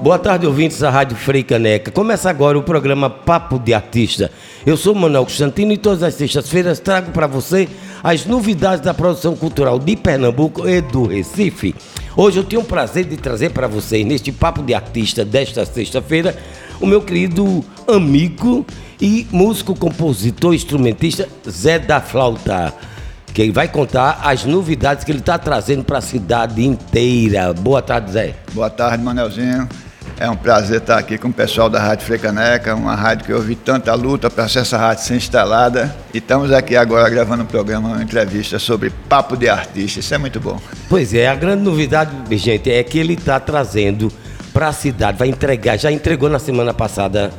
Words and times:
Boa 0.00 0.16
tarde, 0.16 0.46
ouvintes 0.46 0.78
da 0.78 0.90
Rádio 0.90 1.16
Frei 1.16 1.42
Caneca. 1.42 1.90
Começa 1.90 2.30
agora 2.30 2.56
o 2.56 2.62
programa 2.62 3.10
Papo 3.10 3.58
de 3.58 3.74
Artista. 3.74 4.30
Eu 4.64 4.76
sou 4.76 4.94
Manuel 4.94 5.24
Constantino 5.24 5.72
e 5.72 5.76
todas 5.76 6.04
as 6.04 6.14
sextas-feiras 6.14 6.78
trago 6.78 7.10
para 7.10 7.26
você 7.26 7.68
as 8.00 8.24
novidades 8.24 8.80
da 8.80 8.94
produção 8.94 9.34
cultural 9.34 9.76
de 9.76 9.96
Pernambuco 9.96 10.68
e 10.68 10.80
do 10.80 11.04
Recife. 11.04 11.74
Hoje 12.16 12.38
eu 12.38 12.44
tenho 12.44 12.62
o 12.62 12.64
prazer 12.64 13.06
de 13.06 13.16
trazer 13.16 13.50
para 13.50 13.66
vocês, 13.66 14.06
neste 14.06 14.30
Papo 14.30 14.62
de 14.62 14.72
Artista 14.72 15.24
desta 15.24 15.66
sexta-feira, 15.66 16.36
o 16.80 16.86
meu 16.86 17.02
querido 17.02 17.64
amigo 17.88 18.64
e 19.00 19.26
músico, 19.32 19.74
compositor, 19.74 20.54
instrumentista 20.54 21.28
Zé 21.48 21.76
da 21.80 22.00
Flauta 22.00 22.72
que 23.34 23.50
vai 23.52 23.68
contar 23.68 24.20
as 24.24 24.44
novidades 24.44 25.04
que 25.04 25.12
ele 25.12 25.20
está 25.20 25.38
trazendo 25.38 25.84
para 25.84 25.98
a 25.98 26.00
cidade 26.00 26.64
inteira. 26.64 27.52
Boa 27.52 27.80
tarde, 27.80 28.12
Zé. 28.12 28.34
Boa 28.52 28.70
tarde, 28.70 29.02
Manelzinho. 29.04 29.68
É 30.20 30.28
um 30.28 30.34
prazer 30.34 30.78
estar 30.78 30.98
aqui 30.98 31.16
com 31.16 31.28
o 31.28 31.32
pessoal 31.32 31.70
da 31.70 31.80
Rádio 31.80 32.04
Frecaneca, 32.04 32.74
uma 32.74 32.96
rádio 32.96 33.24
que 33.24 33.32
eu 33.32 33.40
vi 33.40 33.54
tanta 33.54 33.94
luta 33.94 34.28
para 34.28 34.46
essa 34.46 34.76
rádio 34.76 35.04
ser 35.04 35.14
instalada. 35.14 35.94
E 36.12 36.18
estamos 36.18 36.50
aqui 36.50 36.74
agora 36.74 37.08
gravando 37.08 37.44
um 37.44 37.46
programa, 37.46 37.90
uma 37.90 38.02
entrevista 38.02 38.58
sobre 38.58 38.90
papo 38.90 39.36
de 39.36 39.48
artista. 39.48 40.00
Isso 40.00 40.12
é 40.12 40.18
muito 40.18 40.40
bom. 40.40 40.60
Pois 40.88 41.14
é, 41.14 41.28
a 41.28 41.36
grande 41.36 41.62
novidade, 41.62 42.10
gente, 42.36 42.68
é 42.68 42.82
que 42.82 42.98
ele 42.98 43.14
está 43.14 43.38
trazendo 43.38 44.10
para 44.52 44.66
a 44.66 44.72
cidade, 44.72 45.16
vai 45.16 45.28
entregar, 45.28 45.78
já 45.78 45.92
entregou 45.92 46.28
na 46.28 46.40
semana 46.40 46.74
passada 46.74 47.30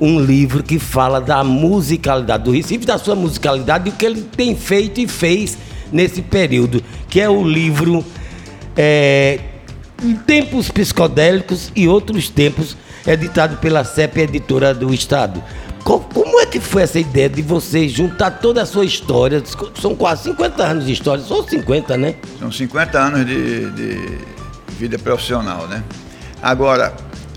um 0.00 0.20
livro 0.20 0.62
que 0.62 0.78
fala 0.78 1.20
da 1.20 1.42
musicalidade 1.42 2.44
do 2.44 2.52
Recife, 2.52 2.86
da 2.86 2.96
sua 2.96 3.16
musicalidade 3.16 3.88
e 3.88 3.92
o 3.92 3.96
que 3.96 4.06
ele 4.06 4.22
tem 4.22 4.54
feito 4.54 5.00
e 5.00 5.08
fez 5.08 5.58
nesse 5.90 6.22
período, 6.22 6.80
que 7.08 7.20
é 7.20 7.28
o 7.28 7.42
livro 7.42 8.04
é, 8.76 9.40
Tempos 10.26 10.70
Psicodélicos 10.70 11.70
e 11.76 11.86
Outros 11.86 12.28
Tempos, 12.28 12.76
editado 13.06 13.56
pela 13.58 13.84
CEP 13.84 14.20
Editora 14.20 14.74
do 14.74 14.92
Estado. 14.92 15.42
Como 15.84 16.40
é 16.40 16.46
que 16.46 16.60
foi 16.60 16.82
essa 16.82 16.98
ideia 16.98 17.28
de 17.28 17.42
você 17.42 17.88
juntar 17.88 18.30
toda 18.32 18.62
a 18.62 18.66
sua 18.66 18.84
história? 18.84 19.42
São 19.80 19.94
quase 19.94 20.24
50 20.24 20.62
anos 20.62 20.86
de 20.86 20.92
história, 20.92 21.22
só 21.22 21.42
50, 21.42 21.96
né? 21.96 22.14
São 22.38 22.50
50 22.50 22.98
anos 22.98 23.26
de, 23.26 23.70
de 23.70 24.18
vida 24.78 24.98
profissional, 24.98 25.66
né? 25.66 25.82
Agora, 26.42 26.94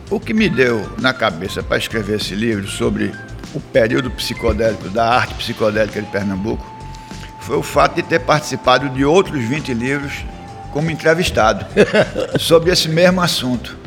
o 0.09 0.20
que 0.20 0.33
me 0.33 0.50
deu 0.50 0.86
na 1.00 1.14
cabeça 1.14 1.64
para 1.64 1.77
escrever 1.77 2.17
esse 2.17 2.36
livro 2.36 2.67
sobre 2.67 3.11
o 3.53 3.59
período 3.59 4.09
psicodélico, 4.11 4.89
da 4.89 5.08
arte 5.08 5.33
psicodélica 5.36 6.02
de 6.02 6.08
Pernambuco, 6.09 6.66
foi 7.42 7.58
o 7.58 7.64
fato 7.64 7.95
de 7.95 8.03
ter 8.03 8.20
participado 8.20 8.89
de 8.89 9.03
outros 9.03 9.44
20 9.44 9.73
livros 9.73 10.23
como 10.74 10.90
entrevistado 10.90 11.66
sobre 12.40 12.72
esse 12.72 12.90
mesmo 12.90 13.22
assunto. 13.22 13.78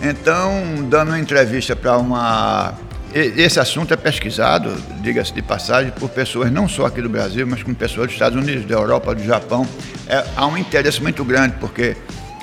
Então, 0.00 0.86
dando 0.88 1.08
uma 1.08 1.18
entrevista 1.18 1.74
para 1.74 1.96
uma. 1.96 2.74
Esse 3.14 3.60
assunto 3.60 3.92
é 3.92 3.96
pesquisado, 3.96 4.74
diga-se 5.00 5.34
de 5.34 5.42
passagem, 5.42 5.92
por 5.92 6.08
pessoas 6.08 6.50
não 6.50 6.66
só 6.66 6.86
aqui 6.86 7.02
do 7.02 7.10
Brasil, 7.10 7.46
mas 7.46 7.62
com 7.62 7.74
pessoas 7.74 8.06
dos 8.06 8.14
Estados 8.14 8.42
Unidos, 8.42 8.64
da 8.64 8.74
Europa, 8.74 9.14
do 9.14 9.22
Japão. 9.22 9.66
É, 10.08 10.24
há 10.34 10.46
um 10.46 10.56
interesse 10.56 11.02
muito 11.02 11.22
grande, 11.22 11.56
porque 11.60 11.94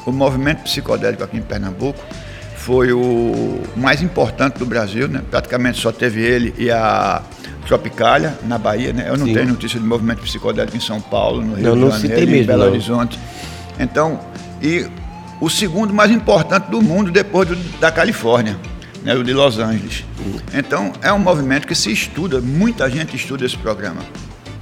o 0.06 0.12
movimento 0.12 0.64
psicodélico 0.64 1.24
aqui 1.24 1.38
em 1.38 1.42
Pernambuco 1.42 2.00
foi 2.56 2.94
o 2.94 3.62
mais 3.76 4.02
importante 4.04 4.60
do 4.60 4.66
Brasil, 4.66 5.08
né? 5.08 5.22
praticamente 5.30 5.82
só 5.82 5.92
teve 5.92 6.22
ele 6.22 6.54
e 6.58 6.70
a 6.70 7.24
Tropicália, 7.66 8.38
na 8.46 8.58
Bahia. 8.58 8.94
Né? 8.94 9.06
Eu 9.08 9.18
não 9.18 9.26
Sim. 9.26 9.34
tenho 9.34 9.48
notícia 9.48 9.80
de 9.80 9.86
movimento 9.86 10.22
psicodélico 10.22 10.78
em 10.78 10.80
São 10.80 11.02
Paulo, 11.02 11.42
no 11.42 11.56
Rio 11.56 11.76
não, 11.76 11.90
de 11.90 12.08
Janeiro, 12.08 12.36
em 12.36 12.44
Belo 12.44 12.64
não. 12.64 12.70
Horizonte. 12.70 13.20
Então, 13.80 14.20
e 14.62 14.86
o 15.40 15.50
segundo 15.50 15.94
mais 15.94 16.12
importante 16.12 16.70
do 16.70 16.82
mundo 16.82 17.10
depois 17.10 17.48
do, 17.48 17.56
da 17.80 17.90
Califórnia, 17.90 18.60
né? 19.04 19.16
o 19.16 19.24
de 19.24 19.34
Los 19.34 19.58
Angeles. 19.58 20.04
Então, 20.54 20.92
é 21.02 21.12
um 21.14 21.20
movimento 21.20 21.66
que 21.66 21.74
se 21.74 21.92
estuda, 21.92 22.42
muita 22.42 22.90
gente 22.90 23.16
estuda 23.16 23.46
esse 23.46 23.58
programa. 23.58 24.02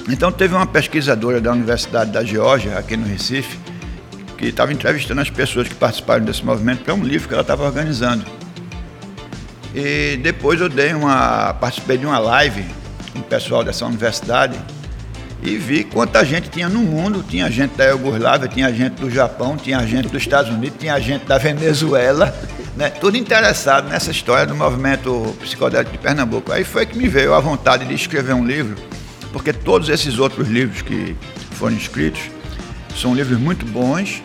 Então, 0.07 0.31
teve 0.31 0.53
uma 0.53 0.67
pesquisadora 0.67 1.41
da 1.41 1.51
Universidade 1.51 2.11
da 2.11 2.23
Geórgia, 2.23 2.77
aqui 2.77 2.95
no 2.95 3.07
Recife, 3.07 3.57
que 4.37 4.45
estava 4.45 4.71
entrevistando 4.71 5.19
as 5.19 5.29
pessoas 5.29 5.67
que 5.67 5.75
participaram 5.75 6.23
desse 6.23 6.45
movimento 6.45 6.83
para 6.83 6.93
um 6.93 7.03
livro 7.03 7.27
que 7.27 7.33
ela 7.33 7.41
estava 7.41 7.65
organizando. 7.65 8.23
E 9.73 10.17
depois 10.17 10.61
eu 10.61 10.69
dei 10.69 10.93
uma, 10.93 11.53
participei 11.55 11.97
de 11.97 12.05
uma 12.05 12.19
live 12.19 12.63
com 13.11 13.19
o 13.19 13.23
pessoal 13.23 13.63
dessa 13.63 13.85
universidade 13.85 14.57
e 15.41 15.55
vi 15.57 15.83
quanta 15.83 16.23
gente 16.25 16.49
tinha 16.49 16.67
no 16.67 16.79
mundo. 16.79 17.23
Tinha 17.27 17.49
gente 17.49 17.75
da 17.75 17.85
Iugoslávia, 17.85 18.47
tinha 18.47 18.73
gente 18.73 18.93
do 18.93 19.09
Japão, 19.09 19.55
tinha 19.55 19.85
gente 19.85 20.07
dos 20.09 20.21
Estados 20.21 20.51
Unidos, 20.51 20.77
tinha 20.79 20.99
gente 20.99 21.25
da 21.25 21.37
Venezuela, 21.37 22.35
né? 22.75 22.89
tudo 22.89 23.17
interessado 23.17 23.89
nessa 23.89 24.11
história 24.11 24.45
do 24.45 24.55
movimento 24.55 25.35
psicodélico 25.39 25.91
de 25.91 25.97
Pernambuco. 25.97 26.51
Aí 26.51 26.63
foi 26.63 26.85
que 26.85 26.97
me 26.97 27.07
veio 27.07 27.33
a 27.33 27.39
vontade 27.39 27.85
de 27.85 27.93
escrever 27.93 28.33
um 28.33 28.45
livro, 28.45 28.75
porque 29.31 29.53
todos 29.53 29.89
esses 29.89 30.17
outros 30.19 30.47
livros 30.47 30.81
que 30.81 31.15
foram 31.51 31.75
escritos 31.75 32.21
são 32.95 33.13
livros 33.13 33.39
muito 33.39 33.65
bons, 33.65 34.23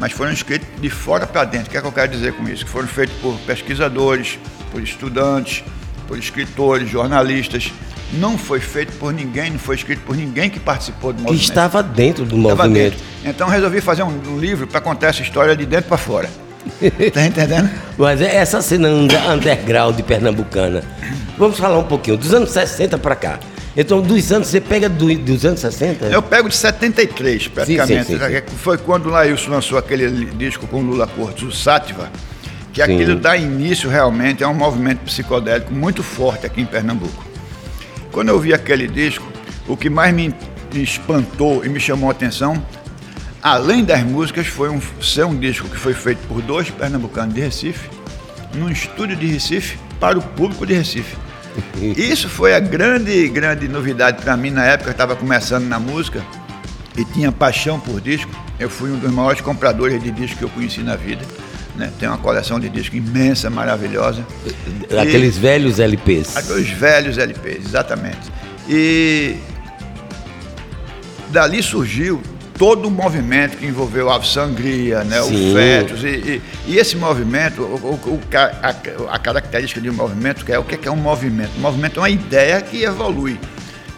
mas 0.00 0.12
foram 0.12 0.32
escritos 0.32 0.68
de 0.80 0.88
fora 0.88 1.26
para 1.26 1.44
dentro. 1.44 1.68
O 1.68 1.70
que 1.70 1.76
é 1.76 1.80
que 1.80 1.86
eu 1.86 1.92
quero 1.92 2.10
dizer 2.10 2.32
com 2.32 2.48
isso? 2.48 2.64
Que 2.64 2.70
foram 2.70 2.88
feitos 2.88 3.14
por 3.18 3.38
pesquisadores, 3.40 4.38
por 4.72 4.82
estudantes, 4.82 5.62
por 6.08 6.18
escritores, 6.18 6.88
jornalistas. 6.88 7.70
Não 8.18 8.38
foi 8.38 8.60
feito 8.60 8.92
por 8.94 9.12
ninguém, 9.12 9.50
não 9.50 9.58
foi 9.58 9.76
escrito 9.76 10.02
por 10.02 10.16
ninguém 10.16 10.48
que 10.48 10.60
participou 10.60 11.12
do 11.12 11.22
movimento. 11.22 11.40
Que 11.40 11.44
estava 11.44 11.82
dentro 11.82 12.24
do 12.24 12.36
estava 12.36 12.64
movimento. 12.64 12.92
Dentro. 12.92 13.06
Então 13.24 13.48
resolvi 13.48 13.80
fazer 13.80 14.02
um 14.02 14.38
livro 14.38 14.66
para 14.66 14.80
contar 14.80 15.08
essa 15.08 15.22
história 15.22 15.56
de 15.56 15.66
dentro 15.66 15.88
para 15.88 15.98
fora. 15.98 16.28
Tá 17.12 17.26
entendendo? 17.26 17.70
Mas 17.98 18.20
é 18.20 18.36
essa 18.36 18.62
cena 18.62 18.88
underground 18.88 20.00
pernambucana. 20.00 20.82
Vamos 21.36 21.58
falar 21.58 21.78
um 21.78 21.84
pouquinho, 21.84 22.16
dos 22.16 22.32
anos 22.32 22.50
60 22.50 22.96
para 22.98 23.14
cá. 23.14 23.38
Então, 23.76 24.00
dos 24.00 24.32
anos, 24.32 24.48
você 24.48 24.60
pega 24.60 24.88
do, 24.88 25.14
dos 25.18 25.44
anos 25.44 25.60
60? 25.60 26.06
Eu 26.06 26.22
pego 26.22 26.48
de 26.48 26.54
73, 26.54 27.48
praticamente. 27.48 28.06
Sim, 28.06 28.18
sim, 28.18 28.18
sim, 28.18 28.56
Foi 28.58 28.78
quando 28.78 29.06
o 29.06 29.10
Laílson 29.10 29.50
lançou 29.50 29.76
aquele 29.76 30.26
disco 30.26 30.66
com 30.68 30.80
Lula 30.80 31.08
Cortes, 31.08 31.42
o 31.42 31.50
Sátiva, 31.50 32.08
que 32.72 32.80
aquilo 32.80 33.16
dá 33.16 33.36
início 33.36 33.90
realmente 33.90 34.44
a 34.44 34.48
um 34.48 34.54
movimento 34.54 35.00
psicodélico 35.00 35.72
muito 35.74 36.02
forte 36.02 36.46
aqui 36.46 36.60
em 36.60 36.66
Pernambuco. 36.66 37.33
Quando 38.14 38.28
eu 38.28 38.38
vi 38.38 38.54
aquele 38.54 38.86
disco, 38.86 39.26
o 39.66 39.76
que 39.76 39.90
mais 39.90 40.14
me 40.14 40.32
espantou 40.72 41.64
e 41.64 41.68
me 41.68 41.80
chamou 41.80 42.08
a 42.08 42.12
atenção, 42.12 42.64
além 43.42 43.84
das 43.84 44.04
músicas, 44.04 44.46
foi 44.46 44.68
um, 44.68 44.80
ser 45.02 45.24
um 45.24 45.36
disco 45.36 45.68
que 45.68 45.76
foi 45.76 45.94
feito 45.94 46.24
por 46.28 46.40
dois 46.40 46.70
pernambucanos 46.70 47.34
de 47.34 47.40
Recife, 47.40 47.90
num 48.54 48.70
estúdio 48.70 49.16
de 49.16 49.26
Recife, 49.26 49.76
para 49.98 50.16
o 50.16 50.22
público 50.22 50.64
de 50.64 50.74
Recife. 50.74 51.16
Isso 51.76 52.28
foi 52.28 52.54
a 52.54 52.60
grande, 52.60 53.28
grande 53.28 53.66
novidade 53.66 54.22
para 54.22 54.36
mim 54.36 54.50
na 54.50 54.64
época. 54.64 54.90
Eu 54.90 54.92
estava 54.92 55.16
começando 55.16 55.64
na 55.64 55.80
música 55.80 56.24
e 56.96 57.04
tinha 57.04 57.32
paixão 57.32 57.80
por 57.80 58.00
disco. 58.00 58.30
Eu 58.60 58.70
fui 58.70 58.92
um 58.92 58.96
dos 58.96 59.10
maiores 59.10 59.40
compradores 59.40 60.00
de 60.00 60.12
discos 60.12 60.38
que 60.38 60.44
eu 60.44 60.50
conheci 60.50 60.82
na 60.82 60.94
vida. 60.94 61.24
Né? 61.76 61.90
Tem 61.98 62.08
uma 62.08 62.18
coleção 62.18 62.60
de 62.60 62.68
discos 62.68 62.98
imensa, 62.98 63.50
maravilhosa. 63.50 64.24
Aqueles 65.00 65.36
e... 65.36 65.40
velhos 65.40 65.80
LPs. 65.80 66.36
Aqueles 66.36 66.70
velhos 66.70 67.18
LPs, 67.18 67.66
exatamente. 67.66 68.32
E 68.68 69.36
dali 71.30 71.62
surgiu 71.62 72.22
todo 72.56 72.86
o 72.86 72.90
movimento 72.90 73.56
que 73.56 73.66
envolveu 73.66 74.10
a 74.10 74.22
sangria, 74.22 75.02
né, 75.02 75.20
o 75.20 75.28
fetos, 75.52 76.04
e, 76.04 76.06
e, 76.06 76.42
e, 76.68 76.78
esse 76.78 76.96
movimento, 76.96 77.62
o, 77.62 77.94
o, 77.94 78.20
a, 78.32 79.12
a, 79.12 79.18
característica 79.18 79.80
de 79.80 79.90
um 79.90 79.94
movimento 79.94 80.44
que 80.44 80.52
é 80.52 80.58
o 80.58 80.62
que 80.62 80.86
é 80.86 80.90
um 80.90 80.96
movimento? 80.96 81.50
Um 81.58 81.60
movimento 81.60 81.98
é 81.98 82.02
uma 82.02 82.10
ideia 82.10 82.60
que 82.60 82.84
evolui, 82.84 83.38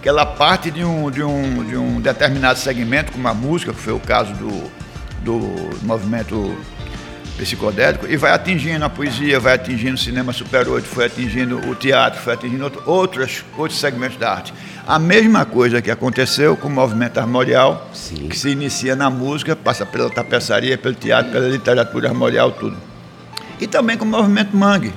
que 0.02 0.08
ela 0.08 0.24
parte 0.24 0.70
de 0.70 0.82
um, 0.82 1.10
de 1.10 1.22
um, 1.22 1.64
de 1.64 1.76
um 1.76 2.00
determinado 2.00 2.58
segmento, 2.58 3.12
como 3.12 3.28
a 3.28 3.34
música, 3.34 3.74
que 3.74 3.80
foi 3.80 3.92
o 3.92 4.00
caso 4.00 4.32
do, 4.34 4.70
do 5.22 5.76
movimento 5.82 6.56
psicodélico 7.36 8.06
e 8.06 8.16
vai 8.16 8.32
atingindo 8.32 8.84
a 8.84 8.88
poesia, 8.88 9.38
vai 9.38 9.54
atingindo 9.54 9.94
o 9.94 9.98
cinema 9.98 10.32
super 10.32 10.68
8, 10.68 10.86
foi 10.86 11.06
atingindo 11.06 11.58
o 11.68 11.74
teatro, 11.74 12.20
foi 12.20 12.34
atingindo 12.34 12.64
outro, 12.64 12.82
outros, 12.86 13.44
outros 13.56 13.78
segmentos 13.78 14.16
da 14.16 14.32
arte. 14.32 14.54
A 14.86 14.98
mesma 14.98 15.44
coisa 15.44 15.82
que 15.82 15.90
aconteceu 15.90 16.56
com 16.56 16.68
o 16.68 16.70
movimento 16.70 17.18
armorial, 17.18 17.88
Sim. 17.92 18.28
que 18.28 18.38
se 18.38 18.50
inicia 18.50 18.96
na 18.96 19.10
música, 19.10 19.54
passa 19.54 19.84
pela 19.84 20.08
tapeçaria, 20.08 20.78
pelo 20.78 20.94
teatro, 20.94 21.32
pela 21.32 21.48
literatura 21.48 22.08
armorial, 22.08 22.52
tudo. 22.52 22.76
E 23.60 23.66
também 23.66 23.96
com 23.96 24.04
o 24.04 24.08
movimento 24.08 24.56
mangue, 24.56 24.92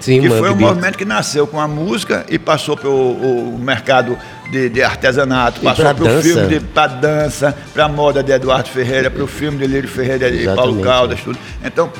Sim, 0.00 0.22
que 0.22 0.28
foi 0.30 0.50
um 0.50 0.56
movimento 0.56 0.96
que 0.96 1.04
nasceu 1.04 1.46
com 1.46 1.60
a 1.60 1.68
música 1.68 2.24
e 2.28 2.38
passou 2.38 2.76
pelo 2.76 3.58
mercado 3.58 4.18
de, 4.50 4.68
de 4.70 4.82
artesanato, 4.82 5.60
passou 5.60 5.94
para 5.94 6.04
o 6.04 6.22
filme 6.22 6.58
para 6.58 6.86
dança, 6.86 7.56
para 7.74 7.84
a 7.84 7.88
moda 7.88 8.22
de 8.22 8.32
Eduardo 8.32 8.68
Ferreira, 8.70 9.10
para 9.10 9.22
o 9.22 9.26
filme 9.26 9.58
de 9.58 9.66
Lírio 9.66 9.88
Ferreira 9.88 10.28
e 10.30 10.46
Paulo 10.46 10.80
Caldas, 10.80 11.20
tudo. 11.20 11.38
Então, 11.62 11.92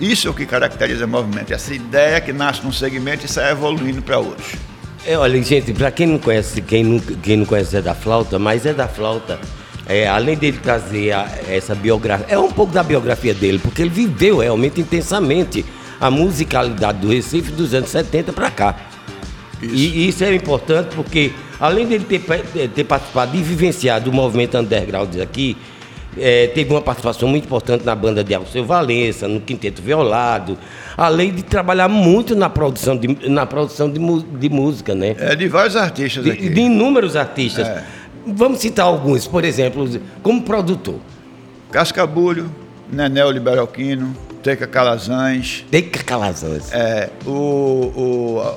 isso 0.00 0.26
é 0.26 0.30
o 0.30 0.34
que 0.34 0.44
caracteriza 0.44 1.04
o 1.04 1.08
movimento, 1.08 1.52
essa 1.54 1.72
ideia 1.72 2.20
que 2.20 2.32
nasce 2.32 2.62
num 2.64 2.72
segmento 2.72 3.24
e 3.24 3.28
sai 3.28 3.52
evoluindo 3.52 4.02
para 4.02 4.18
outros. 4.18 4.54
É, 5.06 5.16
olha, 5.16 5.40
gente, 5.42 5.72
para 5.72 5.90
quem 5.90 6.06
não 6.06 6.18
conhece, 6.18 6.60
quem 6.60 6.82
não, 6.82 6.98
quem 6.98 7.36
não 7.36 7.44
conhece 7.46 7.70
Zé 7.70 7.82
da 7.82 7.94
Flauta, 7.94 8.38
mas 8.38 8.62
Zé 8.62 8.72
da 8.72 8.88
Flauta, 8.88 9.38
é, 9.86 10.08
além 10.08 10.36
dele 10.36 10.58
trazer 10.60 11.12
a, 11.12 11.28
essa 11.48 11.74
biografia, 11.74 12.26
é 12.28 12.38
um 12.38 12.50
pouco 12.50 12.72
da 12.72 12.82
biografia 12.82 13.34
dele, 13.34 13.58
porque 13.58 13.82
ele 13.82 13.90
viveu 13.90 14.38
realmente 14.38 14.80
intensamente 14.80 15.64
a 16.04 16.10
musicalidade 16.10 16.98
do 16.98 17.08
Recife 17.08 17.50
dos 17.50 17.72
anos 17.72 17.88
70 17.88 18.30
para 18.34 18.50
cá. 18.50 18.76
Isso. 19.62 19.74
E, 19.74 20.08
isso 20.08 20.22
é 20.22 20.34
importante 20.34 20.94
porque, 20.94 21.32
além 21.58 21.86
dele 21.86 22.04
ter, 22.04 22.20
ter 22.68 22.84
participado 22.84 23.34
e 23.34 23.42
vivenciado 23.42 24.10
o 24.10 24.12
movimento 24.12 24.58
underground 24.58 25.18
aqui, 25.18 25.56
é, 26.18 26.48
teve 26.48 26.70
uma 26.70 26.82
participação 26.82 27.26
muito 27.26 27.46
importante 27.46 27.86
na 27.86 27.94
banda 27.94 28.22
de 28.22 28.34
Alceu 28.34 28.66
Valença, 28.66 29.26
no 29.26 29.40
Quinteto 29.40 29.80
Violado, 29.80 30.58
além 30.94 31.32
de 31.32 31.42
trabalhar 31.42 31.88
muito 31.88 32.36
na 32.36 32.50
produção 32.50 32.98
de, 32.98 33.26
na 33.26 33.46
produção 33.46 33.90
de, 33.90 33.98
de 33.98 34.48
música, 34.50 34.94
né? 34.94 35.16
É, 35.18 35.34
de 35.34 35.48
vários 35.48 35.74
artistas 35.74 36.22
de, 36.22 36.32
aqui. 36.32 36.50
De 36.50 36.60
inúmeros 36.60 37.16
artistas. 37.16 37.66
É. 37.66 37.82
Vamos 38.26 38.58
citar 38.58 38.84
alguns, 38.84 39.26
por 39.26 39.42
exemplo, 39.42 39.88
como 40.22 40.42
produtor. 40.42 40.96
Cascabulho, 41.72 42.50
Nenel 42.92 43.30
Liberalquino, 43.30 44.14
Teca 44.44 44.66
Calazans. 44.66 45.64
Teca 45.70 46.04
Calazans. 46.04 46.70
É, 46.70 47.08
o, 47.24 47.30
o, 47.30 48.56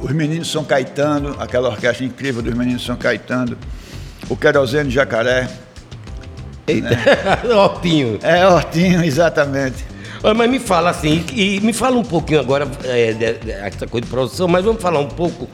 os 0.00 0.12
Meninos 0.12 0.48
São 0.48 0.62
Caetano, 0.62 1.34
aquela 1.40 1.70
orquestra 1.70 2.06
incrível 2.06 2.40
dos 2.40 2.54
Meninos 2.54 2.84
São 2.84 2.94
Caetano. 2.94 3.58
O 4.30 4.36
Querosene 4.36 4.90
Jacaré. 4.90 5.50
Eita, 6.68 6.88
né? 6.88 7.04
Hortinho. 7.52 8.20
É, 8.22 8.46
Hortinho, 8.46 9.02
exatamente. 9.02 9.84
Mas 10.22 10.48
me 10.48 10.60
fala 10.60 10.90
assim, 10.90 11.24
e 11.34 11.60
me 11.60 11.72
fala 11.72 11.96
um 11.96 12.04
pouquinho 12.04 12.38
agora 12.38 12.70
é, 12.84 13.12
dessa 13.12 13.88
coisa 13.88 14.04
de 14.06 14.10
produção, 14.10 14.46
mas 14.46 14.64
vamos 14.64 14.80
falar 14.80 15.00
um 15.00 15.08
pouco. 15.08 15.48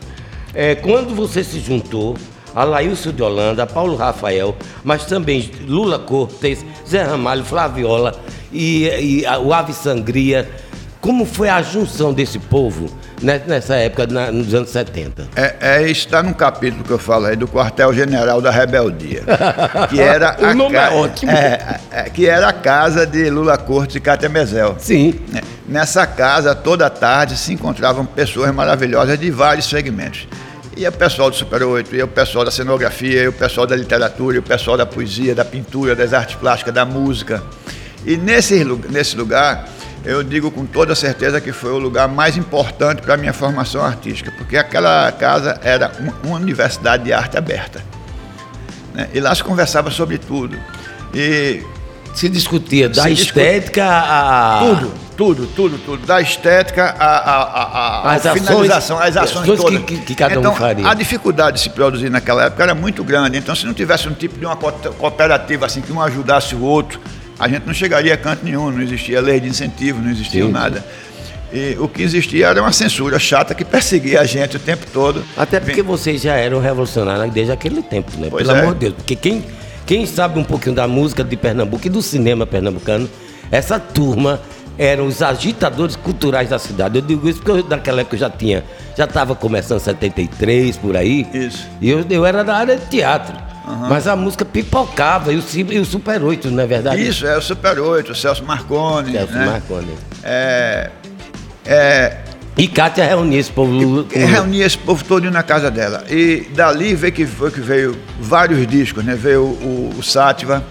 É, 0.52 0.74
quando 0.74 1.14
você 1.14 1.42
se 1.42 1.58
juntou, 1.58 2.18
a 2.54 2.64
Laílson 2.64 3.12
de 3.12 3.22
Holanda, 3.22 3.66
Paulo 3.66 3.96
Rafael, 3.96 4.54
mas 4.84 5.06
também 5.06 5.50
Lula 5.66 5.98
Cortes, 5.98 6.64
Zé 6.86 7.02
Ramalho, 7.02 7.44
Flaviola 7.44 8.14
e, 8.52 9.20
e 9.20 9.26
a, 9.26 9.38
o 9.38 9.52
Ave 9.52 9.73
Sangria, 9.73 10.49
como 11.00 11.25
foi 11.25 11.49
a 11.49 11.62
junção 11.62 12.12
desse 12.12 12.38
povo 12.38 12.91
nessa 13.23 13.76
época, 13.76 14.06
na, 14.06 14.31
nos 14.31 14.55
anos 14.55 14.70
70? 14.70 15.29
É, 15.37 15.56
é, 15.61 15.91
está 15.91 16.23
num 16.23 16.32
capítulo 16.32 16.85
que 16.85 16.91
eu 16.91 16.99
falo 16.99 17.26
aí 17.26 17.37
do 17.37 17.47
quartel-general 17.47 18.41
da 18.41 18.50
rebeldia. 18.50 19.23
Que 19.88 20.00
era 20.00 20.37
o 20.50 20.55
nome 20.55 20.75
ca... 20.75 20.82
é 20.85 20.91
ótimo. 20.91 21.31
É, 21.31 21.81
é, 21.91 22.02
que 22.05 22.26
era 22.26 22.49
a 22.49 22.52
casa 22.52 23.06
de 23.06 23.29
Lula 23.31 23.56
Cortes 23.58 23.97
e 23.97 24.00
Cátia 24.00 24.29
Mezel. 24.29 24.76
Sim. 24.79 25.20
É, 25.35 25.43
nessa 25.69 26.06
casa, 26.06 26.55
toda 26.55 26.88
tarde, 26.88 27.37
se 27.37 27.52
encontravam 27.52 28.05
pessoas 28.05 28.52
maravilhosas 28.55 29.19
de 29.19 29.31
vários 29.31 29.67
segmentos. 29.67 30.26
E 30.76 30.87
o 30.87 30.93
pessoal 30.93 31.31
do 31.31 31.37
Super 31.37 31.62
8, 31.62 31.94
e 31.94 32.02
o 32.02 32.08
pessoal 32.08 32.44
da 32.44 32.50
cenografia, 32.50 33.25
e 33.25 33.29
o 33.29 33.32
pessoal 33.32 33.67
da 33.67 33.76
literatura, 33.76 34.37
e 34.37 34.38
o 34.38 34.43
pessoal 34.43 34.76
da 34.76 34.87
poesia, 34.87 35.35
da 35.35 35.44
pintura, 35.44 35.94
das 35.94 36.14
artes 36.14 36.37
plásticas, 36.37 36.73
da 36.73 36.87
música. 36.87 37.43
E 38.05 38.17
nesse, 38.17 38.64
nesse 38.88 39.17
lugar 39.17 39.69
eu 40.05 40.23
digo 40.23 40.50
com 40.50 40.64
toda 40.64 40.94
certeza 40.94 41.41
que 41.41 41.52
foi 41.52 41.73
o 41.73 41.79
lugar 41.79 42.08
mais 42.08 42.37
importante 42.37 43.02
para 43.02 43.14
a 43.14 43.17
minha 43.17 43.32
formação 43.32 43.82
artística, 43.82 44.32
porque 44.37 44.56
aquela 44.56 45.12
casa 45.12 45.61
era 45.62 45.93
uma 46.00 46.37
universidade 46.37 47.05
de 47.05 47.12
arte 47.12 47.37
aberta. 47.37 47.85
Né? 48.94 49.08
E 49.12 49.20
lá 49.20 49.35
se 49.35 49.44
conversava 49.44 49.91
sobre 49.91 50.17
tudo. 50.17 50.58
E 51.14 51.62
se 52.14 52.29
discutia 52.29 52.88
da 52.88 53.02
se 53.02 53.12
estética 53.12 53.87
a. 53.87 54.58
Tudo, 54.61 54.93
tudo, 55.17 55.47
tudo, 55.49 55.79
tudo. 55.79 56.06
Da 56.06 56.20
estética 56.20 56.94
a, 56.99 57.06
a, 57.06 57.43
a, 57.43 58.11
a 58.11 58.14
as 58.14 58.23
finalização, 58.23 58.99
ações, 58.99 59.17
as 59.17 59.25
ações 59.25 59.47
todas. 59.47 59.85
Que, 59.85 59.99
que 59.99 60.14
cada 60.14 60.35
então, 60.35 60.52
um 60.52 60.56
faria. 60.56 60.88
A 60.88 60.94
dificuldade 60.94 61.58
de 61.58 61.62
se 61.62 61.70
produzir 61.70 62.11
naquela 62.11 62.44
época 62.44 62.62
era 62.62 62.75
muito 62.75 63.05
grande. 63.05 63.37
Então, 63.37 63.55
se 63.55 63.67
não 63.67 63.75
tivesse 63.75 64.08
um 64.08 64.14
tipo 64.14 64.38
de 64.38 64.47
uma 64.47 64.56
cooperativa 64.56 65.67
assim, 65.67 65.82
que 65.82 65.93
um 65.93 66.00
ajudasse 66.00 66.55
o 66.55 66.62
outro, 66.62 66.99
a 67.40 67.48
gente 67.48 67.66
não 67.66 67.72
chegaria 67.72 68.12
a 68.12 68.16
canto 68.19 68.44
nenhum, 68.44 68.70
não 68.70 68.82
existia 68.82 69.19
lei 69.20 69.40
de 69.40 69.48
incentivo, 69.48 70.00
não 70.00 70.10
existia 70.10 70.44
Sim. 70.44 70.52
nada. 70.52 70.84
E 71.50 71.75
o 71.81 71.88
que 71.88 72.02
existia 72.02 72.48
era 72.48 72.60
uma 72.60 72.70
censura 72.70 73.19
chata 73.19 73.54
que 73.54 73.64
perseguia 73.64 74.20
a 74.20 74.25
gente 74.25 74.56
o 74.56 74.60
tempo 74.60 74.87
todo. 74.92 75.25
Até 75.37 75.58
porque 75.58 75.82
vocês 75.82 76.20
já 76.20 76.34
eram 76.34 76.60
revolucionários 76.60 77.32
desde 77.32 77.50
aquele 77.50 77.82
tempo, 77.82 78.12
né? 78.19 78.28
Pois 78.31 78.46
Pelo 78.46 78.58
é. 78.58 78.60
amor 78.62 78.75
de 78.75 78.81
Deus. 78.81 78.94
Porque 78.94 79.16
quem, 79.16 79.44
quem 79.87 80.06
sabe 80.06 80.38
um 80.38 80.44
pouquinho 80.44 80.76
da 80.76 80.87
música 80.87 81.25
de 81.25 81.34
Pernambuco 81.37 81.84
e 81.87 81.90
do 81.90 82.02
cinema 82.02 82.46
pernambucano, 82.46 83.08
essa 83.50 83.81
turma 83.81 84.40
eram 84.78 85.06
os 85.06 85.22
agitadores 85.22 85.96
culturais 85.96 86.50
da 86.50 86.58
cidade. 86.58 86.98
Eu 86.98 87.02
digo 87.02 87.28
isso 87.28 87.40
porque 87.42 87.62
eu, 87.62 87.69
naquela 87.69 88.02
época 88.02 88.16
eu 88.16 88.20
já 88.20 88.31
tinha, 88.31 88.62
já 88.96 89.04
estava 89.04 89.34
começando 89.34 89.81
73 89.81 90.76
por 90.76 90.96
aí. 90.96 91.26
Isso. 91.34 91.66
E 91.81 91.90
eu, 91.90 92.04
eu 92.08 92.25
era 92.25 92.44
da 92.44 92.54
área 92.54 92.76
de 92.76 92.87
teatro. 92.87 93.50
Uhum. 93.66 93.88
Mas 93.88 94.06
a 94.06 94.16
música 94.16 94.44
pipocava, 94.44 95.32
e 95.32 95.36
o, 95.36 95.44
e 95.70 95.78
o 95.78 95.84
Super 95.84 96.22
8, 96.22 96.50
não 96.50 96.62
é 96.62 96.66
verdade? 96.66 97.06
Isso, 97.06 97.26
é 97.26 97.36
o 97.36 97.42
Super 97.42 97.78
8, 97.78 98.12
o 98.12 98.14
Celso 98.14 98.44
Marconi. 98.44 99.12
Celso 99.12 99.32
né? 99.32 99.46
Marconi. 99.46 99.94
É, 100.22 100.90
é, 101.64 102.16
e 102.60 102.68
Kátia 102.68 103.06
reunia 103.06 103.38
esse 103.38 103.50
povo. 103.50 104.06
Reunia 104.10 104.66
esse 104.66 104.76
povo 104.76 105.02
todo 105.04 105.30
na 105.30 105.42
casa 105.42 105.70
dela. 105.70 106.04
E 106.10 106.46
dali 106.54 106.94
veio 106.94 107.12
que, 107.12 107.24
foi 107.24 107.50
que 107.50 107.60
veio 107.60 107.96
vários 108.20 108.66
discos, 108.66 109.04
né? 109.04 109.14
Veio 109.14 109.44
o, 109.44 109.94
o 109.98 110.02
Sátiva, 110.02 110.62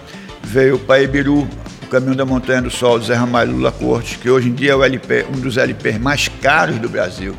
veio 0.42 0.76
o 0.76 0.78
Paibiru, 0.78 1.48
o 1.82 1.86
Caminho 1.86 2.14
da 2.14 2.24
Montanha 2.24 2.62
do 2.62 2.70
Sol, 2.70 2.98
do 2.98 3.04
Zé 3.04 3.14
Ramalho 3.14 3.52
Lula 3.52 3.72
Cortes, 3.72 4.16
que 4.16 4.30
hoje 4.30 4.48
em 4.48 4.54
dia 4.54 4.72
é 4.72 4.74
o 4.76 4.84
LP, 4.84 5.26
um 5.34 5.40
dos 5.40 5.56
LPs 5.56 5.98
mais 5.98 6.28
caros 6.28 6.78
do 6.78 6.88
Brasil. 6.88 7.34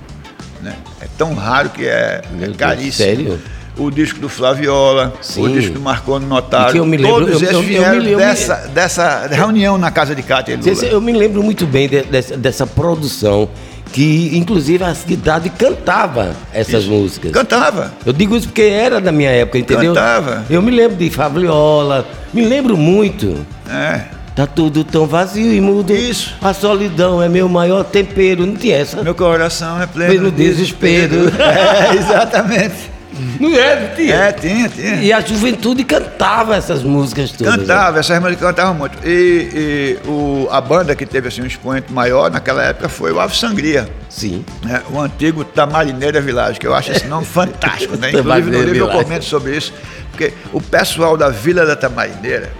Né? 0.61 0.75
É 0.99 1.07
tão 1.17 1.33
raro 1.33 1.69
que 1.69 1.85
é, 1.85 2.21
é 2.41 2.47
caríssimo. 2.57 3.07
Sério? 3.07 3.39
O 3.77 3.89
disco 3.89 4.19
do 4.19 4.29
Flaviola, 4.29 5.13
Sim. 5.21 5.43
o 5.43 5.49
disco 5.49 5.73
do 5.73 5.79
Marconi 5.79 6.25
Notário. 6.25 6.77
eu 6.77 6.85
me 6.85 6.97
lembro, 6.97 7.25
todos 7.25 7.41
eu, 7.41 7.49
esses 7.49 7.53
eu, 7.53 7.61
vieram 7.61 8.03
eu, 8.03 8.17
dessa, 8.17 8.55
dessa 8.73 9.27
reunião 9.27 9.77
na 9.77 9.91
casa 9.91 10.13
de 10.13 10.21
Cátia 10.21 10.57
Lula. 10.57 10.85
Eu 10.85 11.01
me 11.01 11.13
lembro 11.13 11.41
muito 11.41 11.65
bem 11.65 11.87
de, 11.87 12.01
dessa, 12.03 12.37
dessa 12.37 12.67
produção 12.67 13.49
que 13.91 14.31
inclusive 14.37 14.83
a 14.83 14.95
cidade 14.95 15.49
cantava 15.49 16.35
essas 16.53 16.83
isso. 16.83 16.91
músicas. 16.91 17.31
Cantava. 17.31 17.93
Eu 18.05 18.13
digo 18.13 18.35
isso 18.35 18.47
porque 18.47 18.61
era 18.61 19.01
da 19.01 19.11
minha 19.11 19.29
época, 19.29 19.57
entendeu? 19.57 19.93
Cantava. 19.93 20.45
Eu 20.49 20.61
me 20.61 20.71
lembro 20.71 20.97
de 20.97 21.09
Flaviola, 21.09 22.07
me 22.33 22.45
lembro 22.45 22.77
muito. 22.77 23.45
É. 23.69 24.21
Tá 24.33 24.47
tudo 24.47 24.85
tão 24.85 25.05
vazio 25.05 25.53
e 25.53 25.59
mudo. 25.59 25.93
Isso. 25.93 26.35
A 26.41 26.53
solidão 26.53 27.21
é 27.21 27.27
meu 27.27 27.49
maior 27.49 27.83
tempero. 27.83 28.45
Não 28.45 28.55
tinha 28.55 28.77
essa? 28.77 29.03
Meu 29.03 29.13
coração 29.13 29.81
é 29.81 29.85
pleno. 29.85 30.13
Pleno 30.13 30.31
desespero. 30.31 31.25
desespero. 31.25 31.43
é, 31.43 31.95
exatamente. 31.97 32.90
Não 33.39 33.53
é? 33.53 33.87
Tinha. 33.95 34.15
É, 34.15 34.31
tinha, 34.31 34.69
tinha. 34.69 34.95
E 34.95 35.11
a 35.11 35.19
juventude 35.19 35.83
cantava 35.83 36.55
essas 36.55 36.81
músicas 36.83 37.31
todas. 37.31 37.55
Cantava, 37.55 37.91
né? 37.93 37.99
essas 37.99 38.19
músicas 38.19 38.47
cantavam 38.47 38.73
muito. 38.73 38.97
E, 39.05 39.99
e, 40.03 40.07
o, 40.07 40.47
a 40.49 40.61
banda 40.61 40.95
que 40.95 41.05
teve 41.05 41.27
assim, 41.27 41.41
um 41.41 41.45
expoente 41.45 41.91
maior 41.91 42.31
naquela 42.31 42.63
época 42.63 42.87
foi 42.87 43.11
o 43.11 43.19
Ave 43.19 43.35
Sangria. 43.35 43.89
Sim. 44.09 44.45
Né? 44.63 44.81
O 44.89 44.99
antigo 44.99 45.43
Tamarineira 45.43 46.21
Village, 46.21 46.59
que 46.59 46.65
eu 46.65 46.73
acho 46.73 46.91
esse 46.91 47.05
nome 47.05 47.25
fantástico. 47.27 47.97
Né? 47.97 48.11
Inclusive 48.15 48.51
no 48.51 48.63
livro 48.63 48.77
eu 48.77 48.89
comento 48.89 49.25
sobre 49.25 49.57
isso, 49.57 49.73
porque 50.11 50.33
o 50.53 50.61
pessoal 50.61 51.17
da 51.17 51.29
Vila 51.29 51.65
da 51.65 51.75
Tamarineira, 51.75 52.51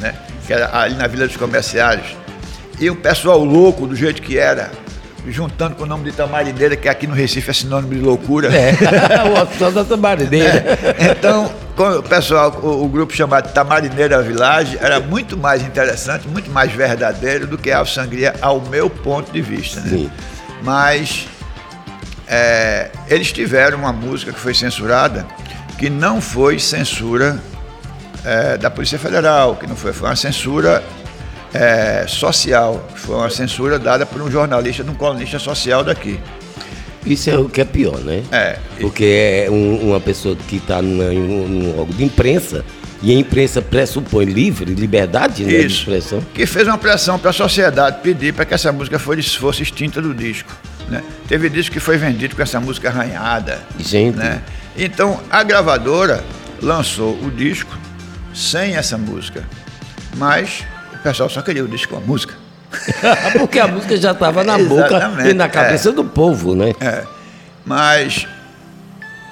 né? 0.00 0.14
que 0.46 0.52
era 0.52 0.76
ali 0.78 0.94
na 0.94 1.06
Vila 1.06 1.26
dos 1.26 1.36
Comerciários, 1.36 2.16
e 2.78 2.90
o 2.90 2.96
pessoal 2.96 3.42
louco 3.42 3.86
do 3.86 3.96
jeito 3.96 4.20
que 4.20 4.36
era, 4.36 4.70
juntando 5.26 5.76
com 5.76 5.84
o 5.84 5.86
nome 5.86 6.10
de 6.10 6.16
Tamarineira, 6.16 6.76
que 6.76 6.88
aqui 6.88 7.06
no 7.06 7.14
Recife 7.14 7.50
é 7.50 7.52
sinônimo 7.52 7.94
de 7.94 8.00
loucura. 8.00 8.48
É, 8.54 8.74
o 9.28 9.42
oficial 9.42 9.72
da 9.72 9.84
Tamarineira. 9.84 10.78
É. 10.98 11.12
Então, 11.12 11.50
o 11.76 12.02
pessoal, 12.02 12.58
o, 12.62 12.84
o, 12.84 12.88
grupo 12.88 13.14
chamado 13.14 13.52
Tamarineira 13.52 14.22
Village 14.22 14.78
era 14.80 15.00
muito 15.00 15.36
mais 15.36 15.62
interessante, 15.62 16.28
muito 16.28 16.50
mais 16.50 16.72
verdadeiro 16.72 17.46
do 17.46 17.58
que 17.58 17.70
a 17.70 17.84
Sangria, 17.84 18.34
ao 18.40 18.60
meu 18.60 18.88
ponto 18.90 19.32
de 19.32 19.40
vista. 19.40 19.80
Né? 19.80 19.88
Sim. 19.90 20.10
Mas 20.62 21.26
é, 22.28 22.90
eles 23.08 23.32
tiveram 23.32 23.78
uma 23.78 23.92
música 23.92 24.32
que 24.32 24.38
foi 24.38 24.54
censurada, 24.54 25.26
que 25.78 25.90
não 25.90 26.20
foi 26.20 26.58
censura 26.58 27.38
é, 28.24 28.56
da 28.56 28.70
Polícia 28.70 28.98
Federal, 28.98 29.56
que 29.56 29.66
não 29.66 29.76
foi, 29.76 29.92
foi 29.92 30.08
uma 30.08 30.16
censura 30.16 30.82
é, 31.54 32.04
social. 32.08 32.86
Foi 32.96 33.14
uma 33.14 33.30
censura 33.30 33.78
dada 33.78 34.04
por 34.04 34.20
um 34.20 34.30
jornalista, 34.30 34.82
de 34.82 34.90
um 34.90 34.94
colunista 34.94 35.38
social 35.38 35.84
daqui. 35.84 36.18
Isso 37.06 37.30
é 37.30 37.38
o 37.38 37.48
que 37.48 37.60
é 37.60 37.64
pior, 37.64 37.98
né? 38.00 38.22
É. 38.32 38.58
Porque 38.80 39.46
é 39.46 39.50
um, 39.50 39.90
uma 39.90 40.00
pessoa 40.00 40.36
que 40.48 40.56
está 40.56 40.82
num 40.82 41.78
órgão 41.78 41.96
de 41.96 42.04
imprensa 42.04 42.64
e 43.02 43.14
a 43.14 43.18
imprensa 43.18 43.60
pressupõe 43.60 44.24
livre, 44.24 44.74
liberdade 44.74 45.44
né, 45.44 45.58
de 45.60 45.66
expressão. 45.66 46.22
Que 46.32 46.46
fez 46.46 46.66
uma 46.66 46.78
pressão 46.78 47.18
para 47.18 47.30
a 47.30 47.32
sociedade 47.32 48.00
pedir 48.02 48.32
para 48.32 48.46
que 48.46 48.54
essa 48.54 48.72
música 48.72 48.98
fosse, 48.98 49.36
fosse 49.36 49.62
extinta 49.62 50.00
do 50.00 50.14
disco. 50.14 50.50
Né? 50.88 51.02
Teve 51.28 51.50
disco 51.50 51.74
que 51.74 51.80
foi 51.80 51.98
vendido 51.98 52.34
com 52.34 52.42
essa 52.42 52.58
música 52.58 52.88
arranhada. 52.88 53.60
Gente. 53.78 54.16
Né? 54.16 54.42
Então 54.74 55.20
a 55.30 55.42
gravadora 55.42 56.24
lançou 56.62 57.12
o 57.22 57.30
disco 57.30 57.76
sem 58.34 58.76
essa 58.76 58.96
música. 58.96 59.44
Mas 60.16 60.64
pessoal 61.04 61.28
só 61.28 61.42
queria 61.42 61.62
o 61.62 61.68
disco 61.68 61.94
com 61.94 61.98
a 61.98 62.00
música. 62.00 62.34
Porque 63.38 63.60
a 63.60 63.68
música 63.68 63.96
já 63.96 64.12
estava 64.12 64.42
na 64.42 64.58
boca 64.58 65.12
e 65.28 65.34
na 65.34 65.48
cabeça 65.48 65.90
é. 65.90 65.92
do 65.92 66.02
povo, 66.02 66.56
né? 66.56 66.74
É. 66.80 67.04
Mas 67.64 68.26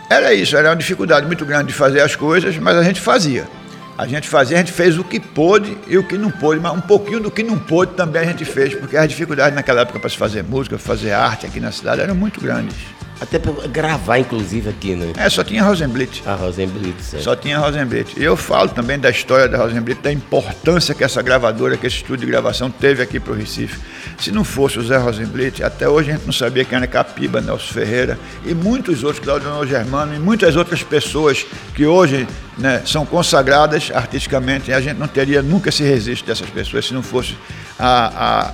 era 0.08 0.32
isso, 0.34 0.56
era 0.56 0.68
uma 0.68 0.76
dificuldade 0.76 1.26
muito 1.26 1.44
grande 1.44 1.68
de 1.68 1.72
fazer 1.72 2.00
as 2.00 2.14
coisas, 2.14 2.56
mas 2.58 2.76
a 2.76 2.82
gente 2.82 3.00
fazia. 3.00 3.48
A 3.96 4.06
gente 4.06 4.28
fazia, 4.28 4.56
a 4.56 4.60
gente 4.60 4.72
fez 4.72 4.98
o 4.98 5.04
que 5.04 5.18
pôde 5.18 5.76
e 5.86 5.96
o 5.98 6.06
que 6.06 6.16
não 6.16 6.30
pôde, 6.30 6.60
mas 6.60 6.72
um 6.72 6.80
pouquinho 6.80 7.20
do 7.20 7.30
que 7.30 7.42
não 7.42 7.58
pôde 7.58 7.92
também 7.94 8.22
a 8.22 8.24
gente 8.26 8.44
fez, 8.44 8.74
porque 8.74 8.96
as 8.96 9.08
dificuldades 9.08 9.54
naquela 9.54 9.82
época 9.82 9.98
para 9.98 10.08
se 10.08 10.16
fazer 10.16 10.42
música, 10.42 10.78
fazer 10.78 11.12
arte 11.12 11.46
aqui 11.46 11.60
na 11.60 11.72
cidade 11.72 12.00
eram 12.00 12.14
muito 12.14 12.40
grandes. 12.40 12.76
Até 13.22 13.38
para 13.38 13.52
gravar, 13.68 14.18
inclusive, 14.18 14.68
aqui, 14.68 14.96
né? 14.96 15.12
É, 15.16 15.30
só 15.30 15.44
tinha 15.44 15.62
Rosenblit. 15.62 16.24
A 16.26 16.34
Rosenblit, 16.34 17.00
certo. 17.00 17.22
Só 17.22 17.36
tinha 17.36 17.56
Rosenblit. 17.56 18.18
E 18.18 18.24
eu 18.24 18.36
falo 18.36 18.68
também 18.70 18.98
da 18.98 19.08
história 19.10 19.48
da 19.48 19.58
Rosenblit, 19.58 20.02
da 20.02 20.12
importância 20.12 20.92
que 20.92 21.04
essa 21.04 21.22
gravadora, 21.22 21.76
que 21.76 21.86
esse 21.86 21.98
estúdio 21.98 22.26
de 22.26 22.32
gravação 22.32 22.68
teve 22.68 23.00
aqui 23.00 23.20
para 23.20 23.32
o 23.32 23.36
Recife. 23.36 23.78
Se 24.18 24.32
não 24.32 24.42
fosse 24.42 24.80
o 24.80 24.82
Zé 24.82 24.96
Rosenblit, 24.96 25.62
até 25.62 25.88
hoje 25.88 26.10
a 26.10 26.14
gente 26.14 26.26
não 26.26 26.32
sabia 26.32 26.64
quem 26.64 26.76
era 26.76 26.86
Capiba, 26.88 27.40
Nelson 27.40 27.72
Ferreira 27.72 28.18
e 28.44 28.54
muitos 28.54 29.04
outros, 29.04 29.24
Claudio 29.24 29.64
Germano 29.68 30.16
e 30.16 30.18
muitas 30.18 30.56
outras 30.56 30.82
pessoas 30.82 31.46
que 31.76 31.86
hoje 31.86 32.26
né, 32.58 32.82
são 32.84 33.06
consagradas 33.06 33.92
artisticamente 33.94 34.72
e 34.72 34.74
a 34.74 34.80
gente 34.80 34.96
não 34.98 35.06
teria 35.06 35.42
nunca 35.42 35.68
esse 35.68 35.84
registro 35.84 36.26
dessas 36.26 36.50
pessoas 36.50 36.86
se 36.86 36.92
não 36.92 37.04
fosse 37.04 37.36
a, 37.78 38.52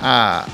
a, 0.00 0.40
a, 0.40 0.46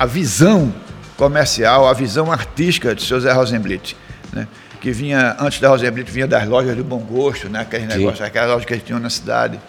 a 0.00 0.06
visão 0.06 0.74
comercial, 1.20 1.86
a 1.86 1.92
visão 1.92 2.32
artística 2.32 2.94
de 2.94 3.04
seu 3.04 3.20
Zé 3.20 3.30
Rosenblit, 3.30 3.94
né? 4.32 4.48
que 4.80 4.90
vinha, 4.90 5.36
antes 5.38 5.60
da 5.60 5.68
Rosenblit, 5.68 6.10
vinha 6.10 6.26
das 6.26 6.48
lojas 6.48 6.74
do 6.74 6.82
Bom 6.82 7.00
Gosto, 7.00 7.46
né? 7.46 7.60
aqueles 7.60 7.86
negócios, 7.86 8.22
aquelas 8.22 8.48
lojas 8.48 8.64
que 8.64 8.72
eles 8.72 8.82
tinham 8.82 8.98
na 8.98 9.10
cidade, 9.10 9.60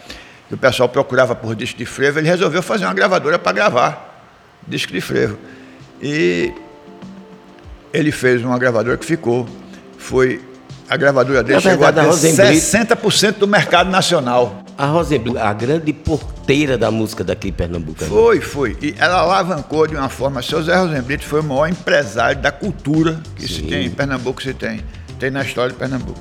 que 0.48 0.55
o 0.55 0.58
pessoal 0.58 0.88
procurava 0.88 1.36
por 1.36 1.53
disco 1.53 1.77
de 1.77 1.86
frevo, 1.86 2.20
ele 2.20 2.29
resolveu 2.29 2.63
fazer 2.63 2.86
uma 2.86 2.93
gravadora 2.93 3.38
para 3.38 3.51
gravar 3.51 4.25
disco 4.65 4.93
de 4.93 5.01
frevo. 5.01 5.38
E 6.01 6.53
ele 7.93 8.13
fez 8.13 8.41
uma 8.43 8.58
gravadora 8.58 8.98
que 8.98 9.05
ficou. 9.05 9.46
Foi 9.98 10.41
a 10.89 10.96
gravadora 10.96 11.43
dele 11.43 11.60
chegou 11.60 11.86
a 11.86 11.91
ter 11.91 12.01
60% 12.01 13.34
do 13.34 13.48
mercado 13.48 13.89
nacional. 13.89 14.63
A 14.82 14.88
Rosenblit, 14.88 15.38
a 15.38 15.54
grande 15.54 15.94
porteira 15.94 16.76
da 16.76 16.90
música 16.90 17.24
daqui 17.24 17.50
em 17.50 17.52
Pernambuco. 17.52 18.04
Né? 18.04 18.10
Foi, 18.10 18.42
foi. 18.42 18.76
E 18.82 18.96
ela 18.98 19.20
alavancou 19.20 19.86
de 19.86 19.96
uma 19.96 20.10
forma. 20.10 20.42
Seu 20.42 20.64
Zé 20.64 20.76
Rosenblit 20.76 21.24
foi 21.24 21.42
o 21.42 21.44
maior 21.44 21.68
empresário 21.70 22.42
da 22.42 22.52
cultura 22.52 23.22
que 23.36 23.48
Sim. 23.48 23.54
se 23.54 23.62
tem 23.62 23.86
em 23.86 23.92
Pernambuco, 23.92 24.42
se 24.42 24.56
tem. 24.56 24.82
Tem 25.20 25.30
na 25.30 25.44
história 25.44 25.72
de 25.72 25.78
Pernambuco. 25.78 26.20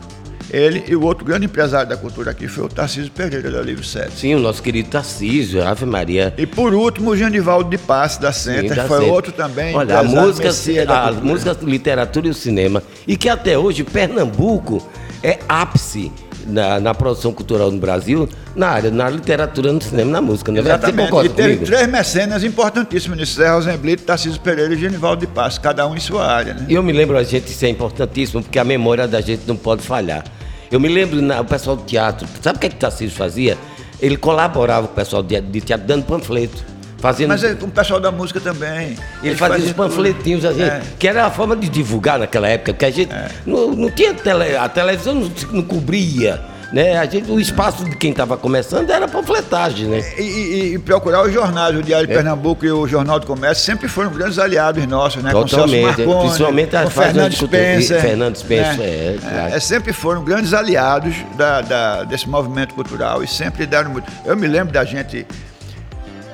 Ele 0.51 0.85
e 0.87 0.95
o 0.95 1.03
outro 1.03 1.25
grande 1.25 1.47
empresário 1.47 1.89
da 1.89 1.97
cultura 1.97 2.33
aqui 2.33 2.49
foi 2.49 2.65
o 2.65 2.69
Tarcísio 2.69 3.11
Pereira, 3.11 3.51
da 3.51 3.63
Livro 3.63 3.83
7. 3.83 4.13
Sim, 4.13 4.35
o 4.35 4.39
nosso 4.39 4.63
querido 4.63 4.91
Tarcísio, 4.91 5.67
Ave 5.67 5.87
Maria. 5.87 6.35
E 6.37 6.45
por 6.45 6.75
último, 6.75 7.13
o 7.13 7.17
Genivaldo 7.17 7.71
de 7.71 7.79
Passe, 7.79 8.21
da 8.21 8.31
Center, 8.31 8.69
Sim, 8.69 8.75
da 8.75 8.85
foi 8.85 8.99
Center. 8.99 9.15
outro 9.15 9.33
também. 9.33 9.75
Olha, 9.75 10.01
a 10.01 10.05
música, 10.05 10.51
a, 10.87 11.09
a 11.09 11.13
música, 11.13 11.57
literatura 11.63 12.27
e 12.27 12.31
o 12.31 12.35
cinema. 12.35 12.83
E 13.09 13.17
que 13.17 13.31
até 13.31 13.57
hoje 13.57 13.85
Pernambuco 13.85 14.87
é 15.23 15.39
ápice 15.49 16.13
na, 16.47 16.81
na, 16.81 16.95
produção 16.95 17.33
cultural 17.33 17.71
no 17.71 17.79
Brasil, 17.79 18.29
na 18.55 18.69
área, 18.69 18.91
na 18.91 19.09
literatura, 19.09 19.73
no 19.73 19.83
cinema, 19.83 20.11
na 20.11 20.21
música. 20.21 20.51
Não 20.51 20.59
é 20.59 20.61
Exatamente. 20.63 21.11
Você 21.11 21.27
e 21.27 21.29
teve 21.31 21.57
comigo? 21.57 21.67
três 21.67 21.89
mecenas 21.89 22.45
importantíssimos 22.45 23.19
nisso: 23.19 23.37
Zé 23.37 23.51
Rosenblit, 23.51 24.03
Tarcísio 24.03 24.41
Pereira 24.41 24.75
e 24.75 24.77
Genivaldo 24.79 25.27
de 25.27 25.27
Paz, 25.27 25.59
cada 25.59 25.87
um 25.87 25.95
em 25.95 26.01
sua 26.01 26.27
área. 26.27 26.55
Né? 26.55 26.67
Eu 26.69 26.83
me 26.83 26.93
lembro, 26.93 27.17
a 27.17 27.23
gente, 27.23 27.49
isso 27.51 27.65
é 27.65 27.69
importantíssimo, 27.69 28.43
porque 28.43 28.59
a 28.59 28.65
memória 28.65 29.07
da 29.07 29.21
gente 29.21 29.43
não 29.47 29.57
pode 29.57 29.83
falhar. 29.83 30.25
Eu 30.71 30.79
me 30.79 30.89
lembro, 30.89 31.21
na, 31.21 31.41
o 31.41 31.45
pessoal 31.45 31.77
do 31.77 31.83
teatro, 31.83 32.27
sabe 32.41 32.57
o 32.57 32.61
que, 32.61 32.67
é 32.67 32.71
que 32.71 32.77
o 32.77 32.79
Tarcísio 32.79 33.17
fazia? 33.17 33.59
Ele 34.01 34.17
colaborava 34.17 34.87
com 34.87 34.93
o 34.93 34.97
pessoal 34.97 35.23
de, 35.23 35.41
de 35.41 35.61
teatro, 35.61 35.87
dando 35.87 36.05
panfleto. 36.05 36.70
Fazendo... 37.01 37.29
Mas 37.29 37.43
é 37.43 37.55
com 37.55 37.67
o 37.67 37.71
pessoal 37.71 37.99
da 37.99 38.11
música 38.11 38.41
também. 38.41 38.97
Ele 39.23 39.35
fazia, 39.35 39.67
os 39.67 39.73
panfletinhos, 39.73 40.45
assim, 40.45 40.63
é. 40.63 40.83
que 40.99 41.09
era 41.09 41.27
a 41.27 41.31
forma 41.31 41.57
de 41.57 41.69
divulgar 41.69 42.19
naquela 42.19 42.49
época, 42.49 42.73
porque 42.73 42.85
a 42.85 42.91
gente 42.91 43.13
é. 43.13 43.29
não, 43.47 43.71
não 43.71 43.91
tinha 43.91 44.13
tele, 44.15 44.57
a 44.57 44.69
televisão 44.69 45.15
não, 45.15 45.31
não 45.53 45.63
cobria 45.63 46.41
né? 46.73 46.97
A 46.99 47.05
gente, 47.05 47.31
o 47.31 47.41
espaço 47.41 47.85
de 47.85 47.97
quem 47.97 48.11
estava 48.11 48.37
começando 48.37 48.89
era 48.91 49.09
panfletagem, 49.09 49.87
né? 49.87 50.03
E, 50.17 50.23
e, 50.23 50.75
e, 50.75 50.79
procurar 50.79 51.25
os 51.25 51.33
jornais, 51.33 51.77
o 51.77 51.83
Diário 51.83 52.07
de 52.07 52.13
é. 52.13 52.17
Pernambuco 52.17 52.65
e 52.65 52.71
o 52.71 52.87
Jornal 52.87 53.19
do 53.19 53.27
Comércio 53.27 53.65
sempre 53.65 53.89
foram 53.89 54.11
grandes 54.11 54.39
aliados 54.39 54.85
nossos, 54.87 55.23
né? 55.23 55.33
Totalmente, 55.33 55.83
Marconi, 55.83 56.21
principalmente 56.21 56.77
a 56.77 56.89
Fernando 56.89 57.33
Spencer. 57.33 58.01
Fernando 58.01 58.37
Spencer, 58.37 58.79
né? 58.79 58.87
é, 58.87 59.19
claro. 59.21 59.55
é, 59.55 59.61
sempre 59.61 59.93
foram 59.93 60.25
grandes 60.25 60.55
aliados 60.55 61.15
da, 61.37 61.61
da, 61.61 62.05
desse 62.05 62.29
movimento 62.29 62.75
cultural 62.75 63.23
e 63.23 63.27
sempre 63.27 63.67
deram 63.67 63.91
muito. 63.91 64.11
Eu 64.25 64.37
me 64.37 64.47
lembro 64.47 64.73
da 64.73 64.85
gente, 64.85 65.27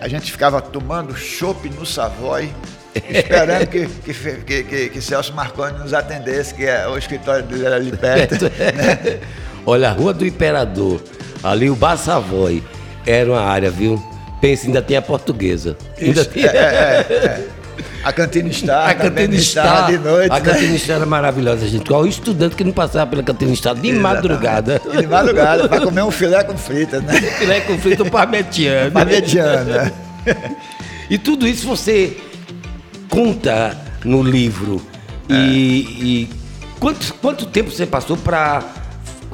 a 0.00 0.08
gente 0.08 0.30
ficava 0.30 0.60
tomando 0.60 1.14
chopp 1.16 1.68
no 1.70 1.84
Savoy, 1.86 2.50
esperando 3.08 3.66
que, 3.66 3.86
que, 3.86 4.62
que, 4.62 4.88
que, 4.90 5.00
Celso 5.00 5.32
Marconi 5.32 5.78
nos 5.78 5.92
atendesse, 5.92 6.54
que 6.54 6.64
é, 6.64 6.86
o 6.86 6.96
escritório 6.96 7.44
dele 7.44 7.66
era 7.66 7.76
ali 7.76 7.96
perto. 7.96 8.44
né? 8.56 9.20
Olha, 9.64 9.88
a 9.88 9.92
Rua 9.92 10.12
do 10.12 10.26
Imperador, 10.26 11.02
ali 11.42 11.68
o 11.68 11.76
Bar 11.76 11.96
Savoy, 11.96 12.62
era 13.06 13.30
uma 13.30 13.40
área, 13.40 13.70
viu? 13.70 14.02
Pensa, 14.40 14.66
ainda 14.66 14.82
tem 14.82 14.96
a 14.96 15.02
portuguesa. 15.02 15.76
Ainda 16.00 16.24
tem... 16.24 16.44
É, 16.44 16.48
é, 16.48 17.06
é. 17.10 17.48
A 18.06 18.12
cantina 18.12 18.48
está, 18.48 18.86
a 18.86 18.94
cantina 18.94 19.34
está 19.34 19.90
de 19.90 19.98
noite. 19.98 20.30
A 20.30 20.38
né? 20.38 20.40
cantina 20.40 20.76
está 20.76 20.92
era 20.92 21.04
maravilhosa, 21.04 21.66
gente. 21.66 21.86
Qual 21.86 22.06
estudante 22.06 22.54
que 22.54 22.62
não 22.62 22.70
passava 22.70 23.10
pela 23.10 23.20
cantina 23.24 23.52
está 23.52 23.74
de 23.74 23.88
Exatamente. 23.88 24.00
madrugada. 24.00 24.82
E 24.94 24.96
de 24.98 25.06
madrugada, 25.08 25.68
para 25.68 25.80
comer 25.80 26.04
um 26.04 26.10
filé 26.12 26.44
com 26.44 26.56
frita, 26.56 27.00
né? 27.00 27.20
filé 27.36 27.62
com 27.62 27.76
frita. 27.76 28.04
Parmetiano, 28.04 29.64
né? 29.64 29.92
E 31.10 31.18
tudo 31.18 31.48
isso 31.48 31.66
você 31.66 32.16
conta 33.08 33.76
no 34.04 34.22
livro. 34.22 34.80
E, 35.28 35.34
é. 35.34 35.36
e 35.36 36.30
quanto, 36.78 37.12
quanto 37.14 37.44
tempo 37.46 37.72
você 37.72 37.86
passou 37.86 38.16
para 38.16 38.62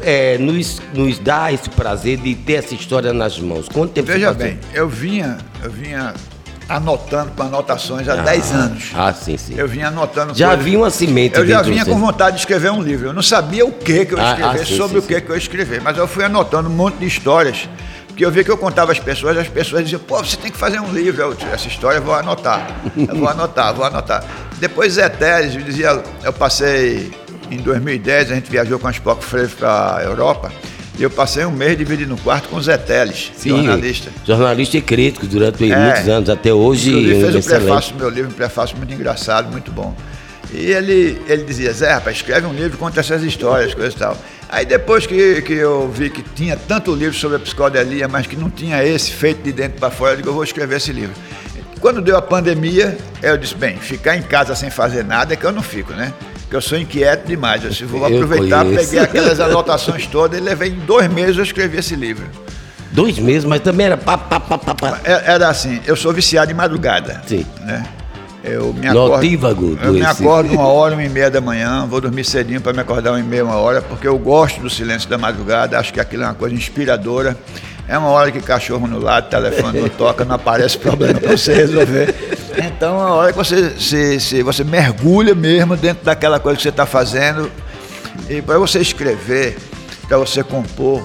é, 0.00 0.38
nos, 0.38 0.80
nos 0.94 1.18
dá 1.18 1.52
esse 1.52 1.68
prazer 1.68 2.16
de 2.16 2.34
ter 2.34 2.54
essa 2.54 2.74
história 2.74 3.12
nas 3.12 3.38
mãos? 3.38 3.68
Quanto 3.68 3.92
tempo 3.92 4.06
Veja 4.06 4.32
bem, 4.32 4.58
eu 4.72 4.88
vinha, 4.88 5.36
eu 5.62 5.70
vinha 5.70 6.14
anotando 6.68 7.32
com 7.32 7.42
anotações 7.42 8.08
há 8.08 8.16
10 8.16 8.52
ah, 8.52 8.56
anos. 8.56 8.90
Ah, 8.94 9.12
sim, 9.12 9.36
sim. 9.36 9.54
Eu 9.56 9.68
vinha 9.68 9.88
anotando 9.88 10.34
Já 10.34 10.52
havia 10.52 10.78
uma 10.78 10.90
semente 10.90 11.38
Eu 11.38 11.46
já 11.46 11.62
vinha 11.62 11.84
com 11.84 11.98
vontade 11.98 12.36
de 12.36 12.42
escrever 12.42 12.70
um 12.70 12.82
livro. 12.82 13.08
Eu 13.08 13.12
não 13.12 13.22
sabia 13.22 13.64
o 13.64 13.72
que, 13.72 14.06
que 14.06 14.14
eu 14.14 14.18
ia 14.18 14.24
ah, 14.24 14.30
escrever, 14.32 14.60
ah, 14.60 14.66
sim, 14.66 14.76
sobre 14.76 15.00
sim, 15.00 15.04
o 15.04 15.08
que, 15.08 15.14
sim. 15.14 15.20
que 15.20 15.30
eu 15.30 15.34
ia 15.34 15.38
escrever, 15.38 15.80
mas 15.80 15.96
eu 15.96 16.06
fui 16.06 16.24
anotando 16.24 16.68
um 16.68 16.72
monte 16.72 16.96
de 16.96 17.06
histórias. 17.06 17.68
Porque 18.06 18.24
eu 18.24 18.30
vi 18.30 18.44
que 18.44 18.50
eu 18.50 18.58
contava 18.58 18.92
às 18.92 18.98
pessoas, 18.98 19.38
as 19.38 19.48
pessoas 19.48 19.84
diziam, 19.84 20.00
pô, 20.00 20.18
você 20.18 20.36
tem 20.36 20.50
que 20.50 20.58
fazer 20.58 20.78
um 20.80 20.92
livro. 20.92 21.22
Eu, 21.22 21.36
essa 21.52 21.66
história 21.66 21.96
eu 21.96 22.02
vou 22.02 22.14
anotar. 22.14 22.66
Eu 22.96 23.16
vou 23.16 23.28
anotar, 23.28 23.72
vou 23.72 23.84
anotar. 23.86 24.22
Depois 24.58 24.94
Zé 24.94 25.08
Teles 25.08 25.52
dizia, 25.64 26.02
eu 26.22 26.32
passei 26.32 27.10
em 27.50 27.56
2010 27.58 28.30
a 28.30 28.34
gente 28.34 28.50
viajou 28.50 28.78
com 28.78 28.88
as 28.88 28.96
Spock 28.96 29.24
Freire 29.24 29.48
para 29.48 29.96
a 29.96 30.02
Europa 30.02 30.52
e 30.98 31.02
eu 31.02 31.10
passei 31.10 31.44
um 31.44 31.50
mês 31.50 31.76
dividido 31.76 32.10
no 32.10 32.20
quarto 32.20 32.48
com 32.48 32.56
o 32.56 32.62
Zé 32.62 32.76
Teles, 32.76 33.32
Sim, 33.36 33.50
jornalista. 33.50 34.10
Jornalista 34.26 34.76
e 34.76 34.82
crítico 34.82 35.26
durante 35.26 35.70
é, 35.70 35.76
muitos 35.76 36.08
anos, 36.08 36.28
até 36.28 36.52
hoje. 36.52 36.92
Ele 36.92 37.20
fez 37.20 37.34
um 37.34 37.42
prefácio 37.42 37.92
do 37.94 37.98
meu 37.98 38.10
livro, 38.10 38.30
um 38.30 38.34
prefácio 38.34 38.76
muito 38.76 38.92
engraçado, 38.92 39.50
muito 39.50 39.70
bom. 39.70 39.94
E 40.52 40.70
ele, 40.70 41.20
ele 41.26 41.44
dizia, 41.44 41.72
Zé, 41.72 41.94
rapaz, 41.94 42.16
escreve 42.16 42.46
um 42.46 42.52
livro, 42.52 42.76
conta 42.76 43.00
essas 43.00 43.22
histórias, 43.22 43.72
coisas 43.72 43.94
e 43.94 43.96
tal. 43.96 44.16
Aí 44.50 44.66
depois 44.66 45.06
que, 45.06 45.40
que 45.40 45.54
eu 45.54 45.90
vi 45.90 46.10
que 46.10 46.22
tinha 46.22 46.58
tanto 46.58 46.94
livro 46.94 47.16
sobre 47.16 47.38
a 47.38 47.40
psicodelia, 47.40 48.06
mas 48.06 48.26
que 48.26 48.36
não 48.36 48.50
tinha 48.50 48.84
esse 48.84 49.10
feito 49.10 49.42
de 49.42 49.50
dentro 49.50 49.80
para 49.80 49.90
fora, 49.90 50.12
eu 50.12 50.16
digo, 50.18 50.28
eu 50.28 50.34
vou 50.34 50.44
escrever 50.44 50.76
esse 50.76 50.92
livro. 50.92 51.14
Quando 51.80 52.02
deu 52.02 52.18
a 52.18 52.22
pandemia, 52.22 52.98
eu 53.22 53.38
disse, 53.38 53.54
bem, 53.54 53.78
ficar 53.78 54.14
em 54.14 54.22
casa 54.22 54.54
sem 54.54 54.68
fazer 54.68 55.04
nada 55.04 55.32
é 55.32 55.36
que 55.36 55.44
eu 55.44 55.52
não 55.52 55.62
fico, 55.62 55.94
né? 55.94 56.12
Porque 56.52 56.56
eu 56.56 56.60
sou 56.60 56.78
inquieto 56.78 57.26
demais. 57.26 57.80
Eu 57.80 57.88
vou 57.88 58.04
aproveitar, 58.04 58.66
peguei 58.66 58.98
aquelas 58.98 59.40
anotações 59.40 60.06
todas 60.06 60.38
e 60.38 60.42
levei 60.42 60.68
em 60.68 60.80
dois 60.80 61.10
meses 61.10 61.38
eu 61.38 61.44
escrevi 61.44 61.78
esse 61.78 61.96
livro. 61.96 62.26
Dois 62.90 63.18
meses, 63.18 63.46
mas 63.46 63.62
também 63.62 63.86
era 63.86 63.96
pá, 63.96 64.18
pá, 64.18 64.38
pá, 64.38 64.58
pá, 64.58 64.74
pá. 64.74 65.00
É, 65.02 65.32
era 65.32 65.48
assim, 65.48 65.80
eu 65.86 65.96
sou 65.96 66.12
viciado 66.12 66.50
em 66.50 66.54
madrugada. 66.54 67.22
Sim. 67.26 67.46
Né? 67.62 67.82
Eu 68.44 68.70
me 68.74 68.86
acordo, 68.86 69.14
Notívago 69.14 69.78
eu 69.82 69.92
me 69.94 70.04
acordo 70.04 70.52
uma 70.52 70.66
hora, 70.68 70.92
uma 70.94 71.02
e 71.02 71.08
meia 71.08 71.30
da 71.30 71.40
manhã, 71.40 71.86
vou 71.86 72.02
dormir 72.02 72.22
cedinho 72.22 72.60
para 72.60 72.74
me 72.74 72.80
acordar 72.80 73.12
uma 73.12 73.20
e 73.20 73.22
meia, 73.22 73.44
uma 73.44 73.56
hora, 73.56 73.80
porque 73.80 74.06
eu 74.06 74.18
gosto 74.18 74.60
do 74.60 74.68
silêncio 74.68 75.08
da 75.08 75.16
madrugada, 75.16 75.78
acho 75.78 75.90
que 75.90 76.00
aquilo 76.00 76.24
é 76.24 76.26
uma 76.26 76.34
coisa 76.34 76.54
inspiradora. 76.54 77.34
É 77.88 77.96
uma 77.96 78.08
hora 78.08 78.30
que 78.30 78.40
cachorro 78.42 78.86
no 78.86 78.98
lado, 78.98 79.30
telefone 79.30 79.80
não 79.80 79.88
toca, 79.96 80.22
não 80.22 80.34
aparece 80.34 80.76
problema 80.76 81.18
para 81.18 81.34
você 81.34 81.54
resolver. 81.54 82.14
Então, 82.58 83.00
a 83.00 83.12
hora 83.12 83.32
que 83.32 83.38
você, 83.38 83.78
se, 83.78 84.20
se 84.20 84.42
você 84.42 84.64
mergulha 84.64 85.34
mesmo 85.34 85.76
dentro 85.76 86.04
daquela 86.04 86.38
coisa 86.40 86.56
que 86.56 86.62
você 86.62 86.68
está 86.68 86.86
fazendo, 86.86 87.50
e 88.28 88.42
para 88.42 88.58
você 88.58 88.80
escrever, 88.80 89.56
para 90.06 90.18
você 90.18 90.42
compor, 90.42 91.02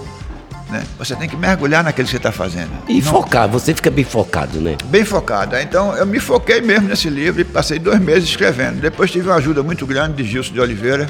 né? 0.69 0.83
Você 0.99 1.15
tem 1.15 1.29
que 1.29 1.37
mergulhar 1.37 1.83
naquilo 1.83 2.05
que 2.05 2.11
você 2.11 2.17
está 2.17 2.31
fazendo. 2.31 2.71
E 2.87 2.95
não... 2.95 3.01
focar, 3.01 3.47
você 3.47 3.73
fica 3.73 3.89
bem 3.89 4.03
focado, 4.03 4.59
né? 4.59 4.75
Bem 4.85 5.05
focado. 5.05 5.55
Então, 5.57 5.95
eu 5.95 6.05
me 6.05 6.19
foquei 6.19 6.59
mesmo 6.59 6.89
nesse 6.89 7.09
livro 7.09 7.39
e 7.39 7.45
passei 7.45 7.79
dois 7.79 7.99
meses 7.99 8.29
escrevendo. 8.29 8.81
Depois 8.81 9.09
tive 9.09 9.29
uma 9.29 9.35
ajuda 9.35 9.63
muito 9.63 9.85
grande 9.85 10.21
de 10.21 10.29
Gilson 10.29 10.53
de 10.53 10.59
Oliveira, 10.59 11.07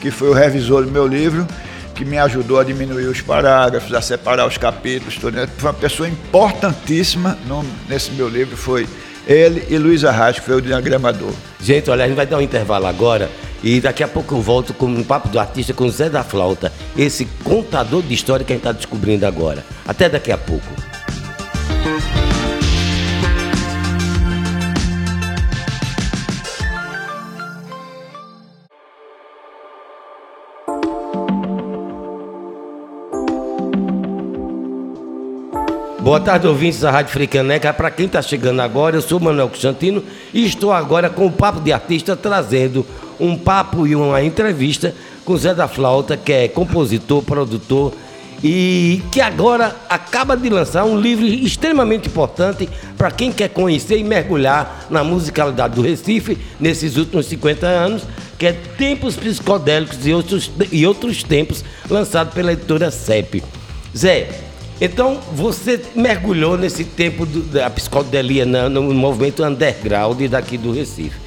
que 0.00 0.10
foi 0.10 0.28
o 0.28 0.32
revisor 0.32 0.84
do 0.84 0.90
meu 0.90 1.06
livro 1.06 1.46
que 2.00 2.04
me 2.04 2.16
ajudou 2.16 2.58
a 2.58 2.64
diminuir 2.64 3.04
os 3.08 3.20
parágrafos, 3.20 3.92
a 3.92 4.00
separar 4.00 4.46
os 4.46 4.56
capítulos. 4.56 5.16
Tudo. 5.16 5.36
Né? 5.36 5.46
Foi 5.58 5.68
uma 5.68 5.76
pessoa 5.76 6.08
importantíssima 6.08 7.36
no, 7.46 7.62
nesse 7.90 8.12
meu 8.12 8.26
livro, 8.26 8.56
foi 8.56 8.88
ele 9.30 9.64
e 9.68 9.78
Luiz 9.78 10.04
Arras, 10.04 10.38
que 10.38 10.44
foi 10.44 10.56
o 10.56 10.60
diagramador. 10.60 11.32
Gente, 11.60 11.88
olha, 11.88 12.04
a 12.04 12.08
gente 12.08 12.16
vai 12.16 12.26
dar 12.26 12.38
um 12.38 12.40
intervalo 12.40 12.86
agora 12.86 13.30
E 13.62 13.80
daqui 13.80 14.02
a 14.02 14.08
pouco 14.08 14.34
eu 14.34 14.40
volto 14.40 14.72
com 14.72 14.86
um 14.86 15.04
papo 15.04 15.28
do 15.28 15.38
artista 15.38 15.74
com 15.74 15.88
Zé 15.88 16.08
da 16.08 16.24
Flauta, 16.24 16.72
esse 16.96 17.26
contador 17.44 18.02
de 18.02 18.14
história 18.14 18.44
que 18.44 18.52
a 18.52 18.56
gente 18.56 18.62
está 18.62 18.72
descobrindo 18.72 19.26
agora. 19.26 19.64
Até 19.86 20.08
daqui 20.08 20.32
a 20.32 20.38
pouco. 20.38 20.66
Boa 36.10 36.18
tarde, 36.18 36.48
ouvintes 36.48 36.80
da 36.80 36.90
Rádio 36.90 37.12
Fricaneca. 37.12 37.72
Para 37.72 37.88
quem 37.88 38.06
está 38.06 38.20
chegando 38.20 38.58
agora, 38.58 38.96
eu 38.96 39.00
sou 39.00 39.20
Manuel 39.20 39.48
Constantino 39.48 40.02
e 40.34 40.44
estou 40.44 40.72
agora 40.72 41.08
com 41.08 41.24
o 41.24 41.30
Papo 41.30 41.60
de 41.60 41.72
Artista 41.72 42.16
trazendo 42.16 42.84
um 43.20 43.38
papo 43.38 43.86
e 43.86 43.94
uma 43.94 44.20
entrevista 44.20 44.92
com 45.24 45.36
Zé 45.36 45.54
da 45.54 45.68
Flauta, 45.68 46.16
que 46.16 46.32
é 46.32 46.48
compositor, 46.48 47.22
produtor 47.22 47.92
e 48.42 49.00
que 49.12 49.20
agora 49.20 49.76
acaba 49.88 50.36
de 50.36 50.50
lançar 50.50 50.82
um 50.82 50.98
livro 50.98 51.24
extremamente 51.24 52.08
importante 52.08 52.68
para 52.98 53.12
quem 53.12 53.30
quer 53.30 53.50
conhecer 53.50 53.96
e 53.96 54.02
mergulhar 54.02 54.88
na 54.90 55.04
musicalidade 55.04 55.76
do 55.76 55.82
Recife 55.82 56.36
nesses 56.58 56.96
últimos 56.96 57.26
50 57.26 57.68
anos, 57.68 58.02
que 58.36 58.46
é 58.46 58.52
Tempos 58.52 59.14
Psicodélicos 59.14 60.04
e 60.04 60.12
Outros, 60.12 60.50
e 60.72 60.84
outros 60.84 61.22
Tempos, 61.22 61.64
lançado 61.88 62.34
pela 62.34 62.52
editora 62.52 62.90
CEP. 62.90 63.44
Zé, 63.96 64.49
então, 64.80 65.20
você 65.32 65.80
mergulhou 65.94 66.56
nesse 66.56 66.84
tempo 66.84 67.26
do, 67.26 67.42
da 67.42 67.68
psicodelia 67.68 68.46
no, 68.46 68.68
no 68.68 68.94
movimento 68.94 69.44
underground 69.44 70.20
daqui 70.22 70.56
do 70.56 70.72
Recife. 70.72 71.18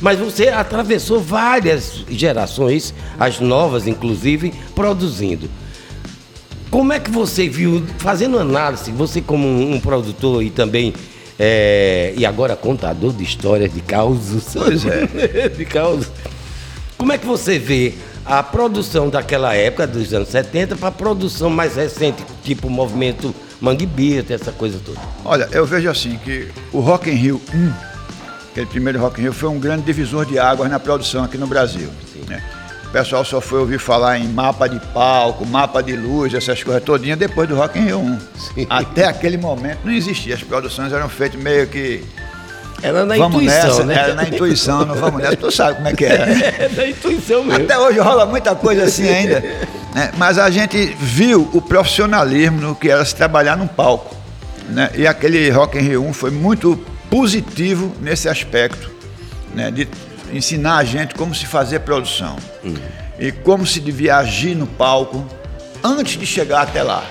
Mas 0.00 0.18
você 0.18 0.48
atravessou 0.48 1.20
várias 1.20 2.04
gerações, 2.08 2.94
as 3.18 3.40
novas 3.40 3.86
inclusive, 3.88 4.52
produzindo. 4.74 5.48
Como 6.70 6.92
é 6.92 7.00
que 7.00 7.10
você 7.10 7.48
viu, 7.48 7.82
fazendo 7.96 8.38
análise, 8.38 8.92
você 8.92 9.22
como 9.22 9.48
um, 9.48 9.80
produtor 9.80 10.44
e 10.44 10.50
também 10.50 10.92
é, 11.38 12.12
e 12.16 12.26
agora 12.26 12.54
contador 12.54 13.12
de 13.12 13.24
histórias 13.24 13.72
de 13.72 13.80
causos. 13.80 14.44
Pois 14.52 14.84
é. 14.84 15.48
de 15.48 15.64
causos. 15.64 16.08
Como 16.98 17.12
é 17.12 17.16
que 17.16 17.26
você 17.26 17.58
vê 17.58 17.94
a 18.28 18.42
produção 18.42 19.08
daquela 19.08 19.54
época, 19.54 19.86
dos 19.86 20.12
anos 20.12 20.28
70, 20.28 20.76
para 20.76 20.88
a 20.88 20.92
produção 20.92 21.48
mais 21.48 21.76
recente, 21.76 22.22
tipo 22.44 22.66
o 22.66 22.70
movimento 22.70 23.34
Mangue 23.58 23.86
Beat, 23.86 24.30
essa 24.30 24.52
coisa 24.52 24.78
toda? 24.84 25.00
Olha, 25.24 25.48
eu 25.50 25.64
vejo 25.64 25.88
assim 25.88 26.18
que 26.22 26.48
o 26.70 26.80
Rock 26.80 27.10
in 27.10 27.14
Rio 27.14 27.40
1, 27.52 27.72
aquele 28.50 28.66
primeiro 28.66 29.00
Rock 29.00 29.18
in 29.18 29.24
Rio, 29.24 29.32
foi 29.32 29.48
um 29.48 29.58
grande 29.58 29.82
divisor 29.82 30.26
de 30.26 30.38
águas 30.38 30.70
na 30.70 30.78
produção 30.78 31.24
aqui 31.24 31.38
no 31.38 31.46
Brasil. 31.46 31.88
Né? 32.26 32.42
O 32.86 32.90
pessoal 32.90 33.24
só 33.24 33.40
foi 33.40 33.60
ouvir 33.60 33.78
falar 33.78 34.18
em 34.18 34.28
mapa 34.28 34.68
de 34.68 34.78
palco, 34.92 35.46
mapa 35.46 35.82
de 35.82 35.96
luz, 35.96 36.34
essas 36.34 36.62
coisas 36.62 36.82
todinhas 36.82 37.18
depois 37.18 37.48
do 37.48 37.56
Rock 37.56 37.78
in 37.78 37.84
Rio 37.86 37.98
1. 37.98 38.18
Sim. 38.36 38.66
Até 38.68 39.06
aquele 39.06 39.38
momento 39.38 39.80
não 39.84 39.92
existia, 39.92 40.34
as 40.34 40.42
produções 40.42 40.92
eram 40.92 41.08
feitas 41.08 41.40
meio 41.40 41.66
que 41.66 42.04
era 42.82 43.04
na 43.04 43.16
vamos 43.16 43.42
intuição, 43.42 43.68
nessa, 43.68 43.84
né? 43.84 43.94
Era 43.94 44.14
na 44.14 44.28
intuição, 44.28 44.86
não 44.86 44.94
vamos 44.94 45.20
nessa. 45.20 45.36
Tu 45.36 45.50
sabe 45.50 45.76
como 45.76 45.88
é 45.88 45.92
que. 45.92 46.06
Né? 46.06 46.54
É 46.58 46.68
na 46.76 46.86
intuição 46.86 47.44
mesmo. 47.44 47.64
Até 47.64 47.78
hoje 47.78 47.98
rola 47.98 48.26
muita 48.26 48.54
coisa 48.54 48.84
assim 48.84 49.08
ainda. 49.08 49.40
Né? 49.94 50.12
Mas 50.16 50.38
a 50.38 50.48
gente 50.50 50.96
viu 51.00 51.48
o 51.52 51.60
profissionalismo 51.60 52.60
no 52.60 52.74
que 52.74 52.88
era 52.88 53.04
se 53.04 53.14
trabalhar 53.14 53.56
num 53.56 53.66
palco. 53.66 54.14
Né? 54.68 54.90
E 54.94 55.06
aquele 55.06 55.50
Rock 55.50 55.78
in 55.78 55.82
Rio 55.82 56.04
1 56.06 56.12
foi 56.12 56.30
muito 56.30 56.78
positivo 57.10 57.92
nesse 58.00 58.28
aspecto, 58.28 58.90
né? 59.54 59.70
de 59.70 59.88
ensinar 60.32 60.76
a 60.76 60.84
gente 60.84 61.14
como 61.14 61.34
se 61.34 61.46
fazer 61.46 61.80
produção. 61.80 62.36
Hum. 62.64 62.74
E 63.18 63.32
como 63.32 63.66
se 63.66 63.80
devia 63.80 64.18
agir 64.18 64.54
no 64.54 64.66
palco 64.66 65.26
antes 65.82 66.18
de 66.18 66.26
chegar 66.26 66.62
até 66.62 66.82
lá. 66.82 67.04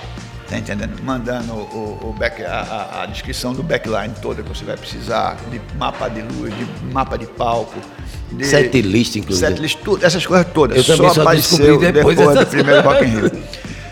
Tá 0.48 0.56
entendendo? 0.56 1.02
Mandando 1.02 1.52
o, 1.52 2.08
o 2.08 2.14
back, 2.18 2.42
a, 2.42 3.02
a, 3.02 3.06
descrição 3.06 3.52
do 3.52 3.62
backline 3.62 4.14
toda 4.22 4.42
que 4.42 4.48
você 4.48 4.64
vai 4.64 4.78
precisar, 4.78 5.36
de 5.50 5.60
mapa 5.76 6.08
de 6.08 6.22
luz, 6.22 6.54
de 6.56 6.66
mapa 6.90 7.18
de 7.18 7.26
palco. 7.26 7.78
De 8.32 8.46
set 8.46 8.80
list, 8.80 9.16
inclusive. 9.16 9.46
Set 9.46 9.60
list, 9.60 9.78
tudo, 9.84 10.06
essas 10.06 10.24
coisas 10.26 10.46
todas. 10.54 10.78
Eu 10.78 10.82
só 10.84 11.12
só 11.12 11.20
apareceu 11.20 11.78
depois, 11.78 12.16
depois 12.16 12.38
do 12.38 12.46
primeiro 12.46 12.80
Rock 12.80 13.04
in 13.04 13.08
Rio. 13.20 13.30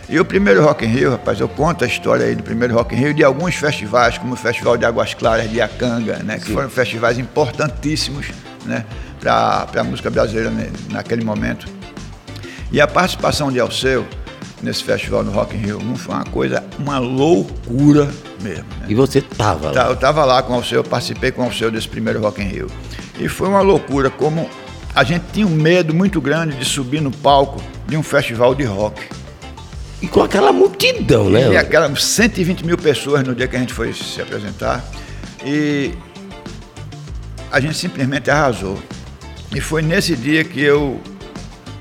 E 0.08 0.18
o 0.18 0.24
primeiro 0.24 0.62
Rock 0.62 0.86
in 0.86 0.88
Rio, 0.88 1.10
rapaz, 1.10 1.38
eu 1.38 1.48
conto 1.48 1.84
a 1.84 1.86
história 1.86 2.24
aí 2.24 2.34
do 2.34 2.42
primeiro 2.42 2.72
Rock 2.72 2.94
in 2.94 2.98
Rio 2.98 3.14
de 3.14 3.22
alguns 3.22 3.54
festivais, 3.56 4.16
como 4.16 4.32
o 4.32 4.36
Festival 4.36 4.78
de 4.78 4.86
Águas 4.86 5.12
Claras 5.12 5.50
de 5.50 5.56
Iacanga, 5.56 6.22
né, 6.22 6.38
que 6.38 6.46
Sim. 6.46 6.54
foram 6.54 6.70
festivais 6.70 7.18
importantíssimos 7.18 8.28
né, 8.64 8.86
para 9.20 9.68
a 9.76 9.84
música 9.84 10.08
brasileira 10.08 10.50
naquele 10.88 11.22
momento. 11.22 11.68
E 12.72 12.80
a 12.80 12.86
participação 12.86 13.52
de 13.52 13.60
Alceu, 13.60 14.06
nesse 14.62 14.82
festival 14.84 15.22
no 15.22 15.30
Rock 15.30 15.56
in 15.56 15.60
Rio 15.60 15.80
não 15.82 15.96
foi 15.96 16.14
uma 16.14 16.24
coisa, 16.24 16.64
uma 16.78 16.98
loucura 16.98 18.10
mesmo. 18.40 18.64
Né? 18.80 18.86
E 18.88 18.94
você 18.94 19.18
estava 19.18 19.70
lá? 19.70 19.86
Eu 19.86 19.94
estava 19.94 20.24
lá 20.24 20.42
com 20.42 20.52
o 20.52 20.56
Alceu, 20.56 20.82
participei 20.82 21.30
com 21.30 21.42
o 21.42 21.44
Alceu 21.44 21.70
desse 21.70 21.88
primeiro 21.88 22.20
Rock 22.20 22.42
in 22.42 22.46
Rio. 22.46 22.66
E 23.18 23.28
foi 23.28 23.48
uma 23.48 23.60
loucura, 23.60 24.10
como 24.10 24.48
a 24.94 25.04
gente 25.04 25.24
tinha 25.32 25.46
um 25.46 25.50
medo 25.50 25.94
muito 25.94 26.20
grande 26.20 26.56
de 26.56 26.64
subir 26.64 27.00
no 27.00 27.10
palco 27.10 27.62
de 27.86 27.96
um 27.96 28.02
festival 28.02 28.54
de 28.54 28.64
rock. 28.64 29.02
E 30.00 30.08
com 30.08 30.22
aquela 30.22 30.52
multidão, 30.52 31.30
né? 31.30 31.52
E 31.52 31.56
aquela 31.56 31.94
120 31.94 32.64
mil 32.64 32.76
pessoas 32.76 33.22
no 33.22 33.34
dia 33.34 33.48
que 33.48 33.56
a 33.56 33.58
gente 33.58 33.72
foi 33.72 33.92
se 33.92 34.20
apresentar. 34.20 34.84
E 35.44 35.92
a 37.50 37.60
gente 37.60 37.76
simplesmente 37.76 38.30
arrasou. 38.30 38.78
E 39.54 39.60
foi 39.60 39.82
nesse 39.82 40.16
dia 40.16 40.44
que 40.44 40.60
eu 40.60 41.00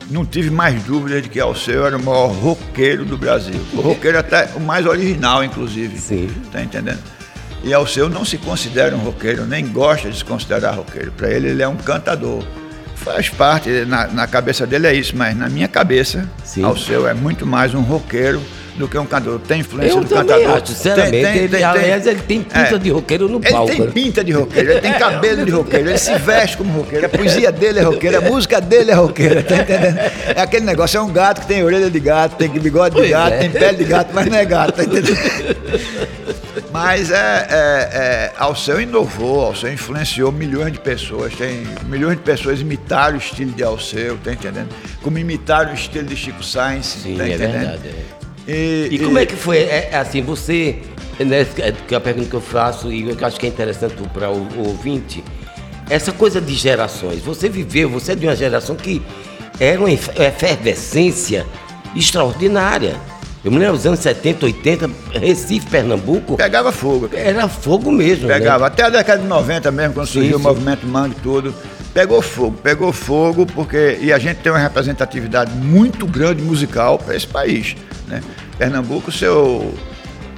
não 0.09 0.25
tive 0.25 0.49
mais 0.49 0.81
dúvida 0.83 1.21
de 1.21 1.29
que 1.29 1.39
Alceu 1.39 1.85
era 1.85 1.97
o 1.97 2.03
maior 2.03 2.27
roqueiro 2.27 3.05
do 3.05 3.17
Brasil. 3.17 3.59
O 3.73 3.81
roqueiro 3.81 4.17
até 4.19 4.49
o 4.55 4.59
mais 4.59 4.85
original, 4.85 5.43
inclusive. 5.43 5.97
Sim. 5.97 6.29
Tá 6.51 6.61
entendendo? 6.61 6.99
E 7.63 7.73
Alceu 7.73 8.07
não 8.09 8.23
se 8.23 8.37
considera 8.37 8.95
um 8.95 8.99
roqueiro, 8.99 9.45
nem 9.45 9.67
gosta 9.67 10.09
de 10.09 10.17
se 10.17 10.25
considerar 10.25 10.71
roqueiro. 10.71 11.11
Para 11.11 11.31
ele, 11.31 11.49
ele 11.49 11.63
é 11.63 11.67
um 11.67 11.77
cantador. 11.77 12.43
Faz 12.95 13.29
parte, 13.29 13.69
na, 13.85 14.07
na, 14.07 14.27
cabeça 14.27 14.65
dele 14.65 14.87
é 14.87 14.93
isso, 14.93 15.15
mas 15.15 15.35
na 15.35 15.49
minha 15.49 15.67
cabeça, 15.67 16.29
Sim. 16.43 16.63
Alceu 16.63 17.07
é 17.07 17.13
muito 17.13 17.45
mais 17.45 17.73
um 17.73 17.81
roqueiro 17.81 18.41
do 18.77 18.87
que 18.87 18.97
um 18.97 19.05
cantor. 19.05 19.39
Tem 19.39 19.61
influência 19.61 19.97
eu 19.97 20.03
do 20.03 20.09
cantador. 20.09 20.55
Acho, 20.55 20.67
sinceramente, 20.67 21.11
tem, 21.11 21.23
tem, 21.23 21.37
ele, 21.37 21.47
tem, 21.49 21.63
aliás, 21.63 22.07
ele 22.07 22.21
tem 22.21 22.41
pinta 22.41 22.75
é, 22.75 22.77
de 22.77 22.89
roqueiro 22.89 23.29
no 23.29 23.39
palco. 23.39 23.71
Ele 23.71 23.81
tem 23.81 23.91
pinta 23.91 24.23
de 24.23 24.31
roqueiro, 24.31 24.71
ele 24.71 24.81
tem 24.81 24.93
cabelo 24.99 25.45
de 25.45 25.51
roqueiro, 25.51 25.89
ele 25.89 25.97
se 25.97 26.15
veste 26.15 26.57
como 26.57 26.79
roqueiro, 26.79 27.05
a 27.05 27.09
poesia 27.09 27.51
dele 27.51 27.79
é 27.79 27.83
roqueira, 27.83 28.17
a 28.17 28.21
música 28.21 28.59
dele 28.59 28.91
é 28.91 28.93
roqueira, 28.93 29.43
tá 29.43 29.55
entendendo? 29.55 29.97
É 30.35 30.41
aquele 30.41 30.65
negócio, 30.65 30.97
é 30.97 31.01
um 31.01 31.11
gato 31.11 31.41
que 31.41 31.47
tem 31.47 31.63
orelha 31.63 31.89
de 31.89 31.99
gato, 31.99 32.35
tem 32.35 32.49
bigode 32.49 32.95
de 33.01 33.09
gato, 33.09 33.33
é. 33.33 33.39
tem 33.39 33.51
pele 33.51 33.77
de 33.77 33.85
gato, 33.85 34.11
mas 34.13 34.25
não 34.27 34.37
é 34.37 34.45
gato, 34.45 34.73
tá 34.73 34.83
entendendo? 34.83 35.17
Mas 36.71 37.09
é, 37.09 37.15
é, 37.15 37.53
é, 37.53 38.33
Alceu 38.37 38.81
inovou, 38.81 39.45
Alceu 39.45 39.71
influenciou 39.71 40.29
milhões 40.29 40.73
de 40.73 40.79
pessoas. 40.79 41.33
Tem 41.33 41.65
milhões 41.85 42.17
de 42.17 42.23
pessoas 42.23 42.59
imitaram 42.59 43.15
o 43.15 43.17
estilo 43.17 43.51
de 43.51 43.63
Alceu, 43.63 44.17
tá 44.21 44.33
entendendo? 44.33 44.69
Como 45.01 45.17
imitaram 45.17 45.71
o 45.71 45.73
estilo 45.73 46.05
de 46.05 46.17
Chico 46.17 46.43
Sainz, 46.43 46.85
Sim, 46.85 47.15
tá 47.15 47.23
é 47.23 47.29
entendendo? 47.29 47.51
Verdade, 47.51 47.87
é. 47.87 48.24
E, 48.47 48.89
e, 48.91 48.99
como 48.99 49.17
é 49.17 49.25
que 49.25 49.35
foi? 49.35 49.57
É, 49.57 49.89
é, 49.91 49.97
assim, 49.97 50.21
você, 50.21 50.77
né, 51.19 51.45
que 51.87 51.93
é 51.93 51.97
a 51.97 52.01
pergunta 52.01 52.29
que 52.29 52.35
eu 52.35 52.41
faço 52.41 52.91
e 52.91 53.09
eu 53.09 53.17
acho 53.25 53.39
que 53.39 53.45
é 53.45 53.49
interessante 53.49 53.95
para 54.13 54.29
o, 54.29 54.37
o, 54.37 54.67
ouvinte, 54.67 55.23
essa 55.89 56.11
coisa 56.11 56.39
de 56.39 56.53
gerações. 56.53 57.21
Você 57.21 57.49
viveu, 57.49 57.89
você 57.89 58.11
é 58.11 58.15
de 58.15 58.27
uma 58.27 58.35
geração 58.35 58.75
que 58.75 59.01
era 59.59 59.79
uma 59.79 59.91
efervescência 59.91 61.45
extraordinária. 61.95 62.95
Eu 63.43 63.51
me 63.51 63.59
lembro 63.59 63.75
dos 63.75 63.85
anos 63.85 63.99
70, 63.99 64.45
80, 64.45 64.89
Recife, 65.13 65.67
Pernambuco. 65.67 66.35
Pegava 66.35 66.71
fogo. 66.71 67.09
Era 67.13 67.47
fogo 67.47 67.91
mesmo. 67.91 68.27
Né? 68.27 68.33
Pegava. 68.33 68.65
Né? 68.65 68.67
Até 68.67 68.83
a 68.83 68.89
década 68.89 69.21
de 69.21 69.27
90 69.27 69.71
mesmo, 69.71 69.93
quando 69.93 70.07
surgiu 70.07 70.37
o 70.37 70.39
movimento 70.39 70.85
Mangue 70.87 71.15
e 71.15 71.21
tudo. 71.21 71.53
Pegou 71.95 72.21
fogo, 72.21 72.57
pegou 72.61 72.91
fogo, 72.91 73.45
porque. 73.45 73.97
E 74.01 74.11
a 74.11 74.19
gente 74.19 74.39
tem 74.39 74.51
uma 74.51 74.59
representatividade 74.59 75.49
muito 75.53 76.05
grande 76.05 76.41
musical 76.41 76.99
para 76.99 77.15
esse 77.15 77.25
país. 77.25 77.73
Né? 78.05 78.21
Pernambuco, 78.57 79.13
seu. 79.13 79.73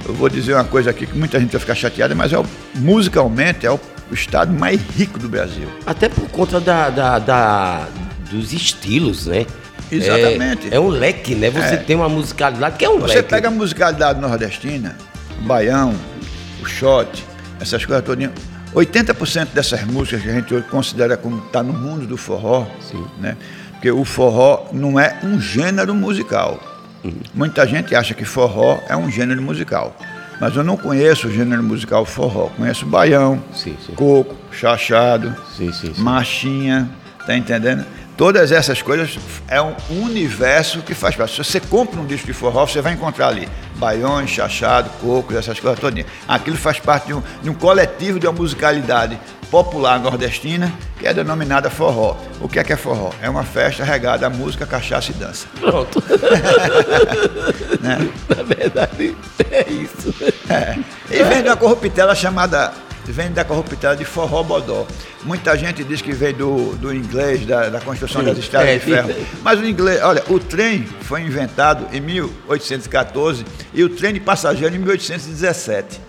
Eu 0.06 0.14
vou 0.14 0.28
dizer 0.28 0.54
uma 0.54 0.62
coisa 0.62 0.90
aqui 0.90 1.04
que 1.04 1.18
muita 1.18 1.40
gente 1.40 1.50
vai 1.50 1.60
ficar 1.60 1.74
chateada, 1.74 2.14
mas 2.14 2.32
é 2.32 2.38
o, 2.38 2.46
musicalmente 2.76 3.66
é 3.66 3.72
o, 3.72 3.80
estado 4.12 4.52
mais 4.52 4.80
rico 4.96 5.18
do 5.18 5.28
Brasil. 5.28 5.68
Até 5.84 6.08
por 6.08 6.28
conta 6.28 6.60
da, 6.60 6.90
da, 6.90 7.18
da 7.18 7.88
dos 8.30 8.52
estilos, 8.52 9.26
né? 9.26 9.44
Exatamente. 9.90 10.68
É, 10.70 10.76
é, 10.76 10.80
um 10.80 10.86
leque, 10.86 11.34
né? 11.34 11.50
Você 11.50 11.74
é. 11.74 11.76
tem 11.78 11.96
uma 11.96 12.08
musicalidade 12.08 12.76
que 12.76 12.84
é 12.84 12.88
um 12.88 13.00
Você 13.00 13.16
leque. 13.16 13.16
Você 13.16 13.22
pega 13.24 13.48
a 13.48 13.50
musicalidade 13.50 14.20
nordestina, 14.20 14.96
o 15.40 15.42
baião, 15.42 15.92
o 16.62 16.66
shot, 16.66 17.24
essas 17.60 17.84
coisas 17.84 18.04
todas. 18.04 18.30
80% 18.74 19.48
dessas 19.54 19.82
músicas 19.84 20.22
que 20.22 20.28
a 20.28 20.32
gente 20.32 20.54
hoje 20.54 20.66
considera 20.68 21.16
como 21.16 21.38
está 21.46 21.62
no 21.62 21.72
mundo 21.72 22.06
do 22.06 22.16
forró, 22.16 22.66
Sim. 22.80 23.04
né? 23.20 23.36
Porque 23.72 23.90
o 23.90 24.04
forró 24.04 24.66
não 24.72 24.98
é 24.98 25.18
um 25.22 25.40
gênero 25.40 25.94
musical. 25.94 26.60
Muita 27.32 27.66
gente 27.66 27.94
acha 27.94 28.12
que 28.12 28.24
forró 28.24 28.80
é 28.88 28.96
um 28.96 29.10
gênero 29.10 29.40
musical. 29.40 29.96
Mas 30.40 30.54
eu 30.56 30.62
não 30.62 30.76
conheço 30.76 31.28
o 31.28 31.30
gênero 31.30 31.62
musical 31.62 32.04
forró. 32.04 32.48
Conheço 32.56 32.86
baião, 32.86 33.42
sim, 33.54 33.76
sim. 33.84 33.94
coco, 33.94 34.36
chachado, 34.52 35.34
sim, 35.56 35.70
marchinha, 35.98 36.88
tá 37.26 37.36
entendendo? 37.36 37.84
Todas 38.18 38.50
essas 38.50 38.82
coisas 38.82 39.16
é 39.46 39.62
um 39.62 39.76
universo 39.90 40.82
que 40.82 40.92
faz 40.92 41.14
parte. 41.14 41.36
Se 41.36 41.44
você 41.44 41.60
compra 41.60 42.00
um 42.00 42.04
disco 42.04 42.26
de 42.26 42.32
forró, 42.32 42.66
você 42.66 42.80
vai 42.80 42.92
encontrar 42.92 43.28
ali 43.28 43.48
baiões, 43.76 44.28
chachado, 44.28 44.90
cocos, 45.00 45.36
essas 45.36 45.60
coisas 45.60 45.78
todas. 45.78 46.04
Aquilo 46.26 46.56
faz 46.56 46.80
parte 46.80 47.06
de 47.06 47.14
um, 47.14 47.22
de 47.40 47.48
um 47.48 47.54
coletivo 47.54 48.18
de 48.18 48.26
uma 48.26 48.32
musicalidade 48.32 49.16
popular 49.52 50.00
nordestina 50.00 50.74
que 50.98 51.06
é 51.06 51.14
denominada 51.14 51.70
forró. 51.70 52.16
O 52.40 52.48
que 52.48 52.58
é 52.58 52.64
que 52.64 52.72
é 52.72 52.76
forró? 52.76 53.12
É 53.22 53.30
uma 53.30 53.44
festa 53.44 53.84
regada 53.84 54.26
a 54.26 54.30
música, 54.30 54.66
cachaça 54.66 55.12
e 55.12 55.14
dança. 55.14 55.46
Pronto. 55.60 56.02
né? 57.80 57.98
Na 58.36 58.42
verdade, 58.42 59.16
é 59.48 59.70
isso. 59.70 60.12
É. 60.50 60.76
E 61.08 61.22
vem 61.22 61.44
de 61.44 61.48
uma 61.50 61.56
corruptela 61.56 62.16
chamada 62.16 62.74
vem 63.12 63.32
da 63.32 63.44
corruptela 63.44 63.96
de 63.96 64.04
forró 64.04 64.42
bodó. 64.42 64.86
Muita 65.24 65.56
gente 65.56 65.82
diz 65.82 66.00
que 66.00 66.12
vem 66.12 66.32
do, 66.32 66.76
do 66.76 66.94
inglês, 66.94 67.44
da, 67.44 67.68
da 67.68 67.80
construção 67.80 68.22
das 68.22 68.38
estradas 68.38 68.68
é, 68.68 68.78
de 68.78 68.84
ferro. 68.84 69.14
Mas 69.42 69.58
o 69.58 69.64
inglês, 69.64 70.00
olha, 70.02 70.22
o 70.28 70.38
trem 70.38 70.84
foi 71.02 71.22
inventado 71.22 71.86
em 71.94 72.00
1814 72.00 73.44
e 73.74 73.82
o 73.82 73.88
trem 73.88 74.14
de 74.14 74.20
passageiro 74.20 74.74
em 74.74 74.78
1817. 74.78 76.00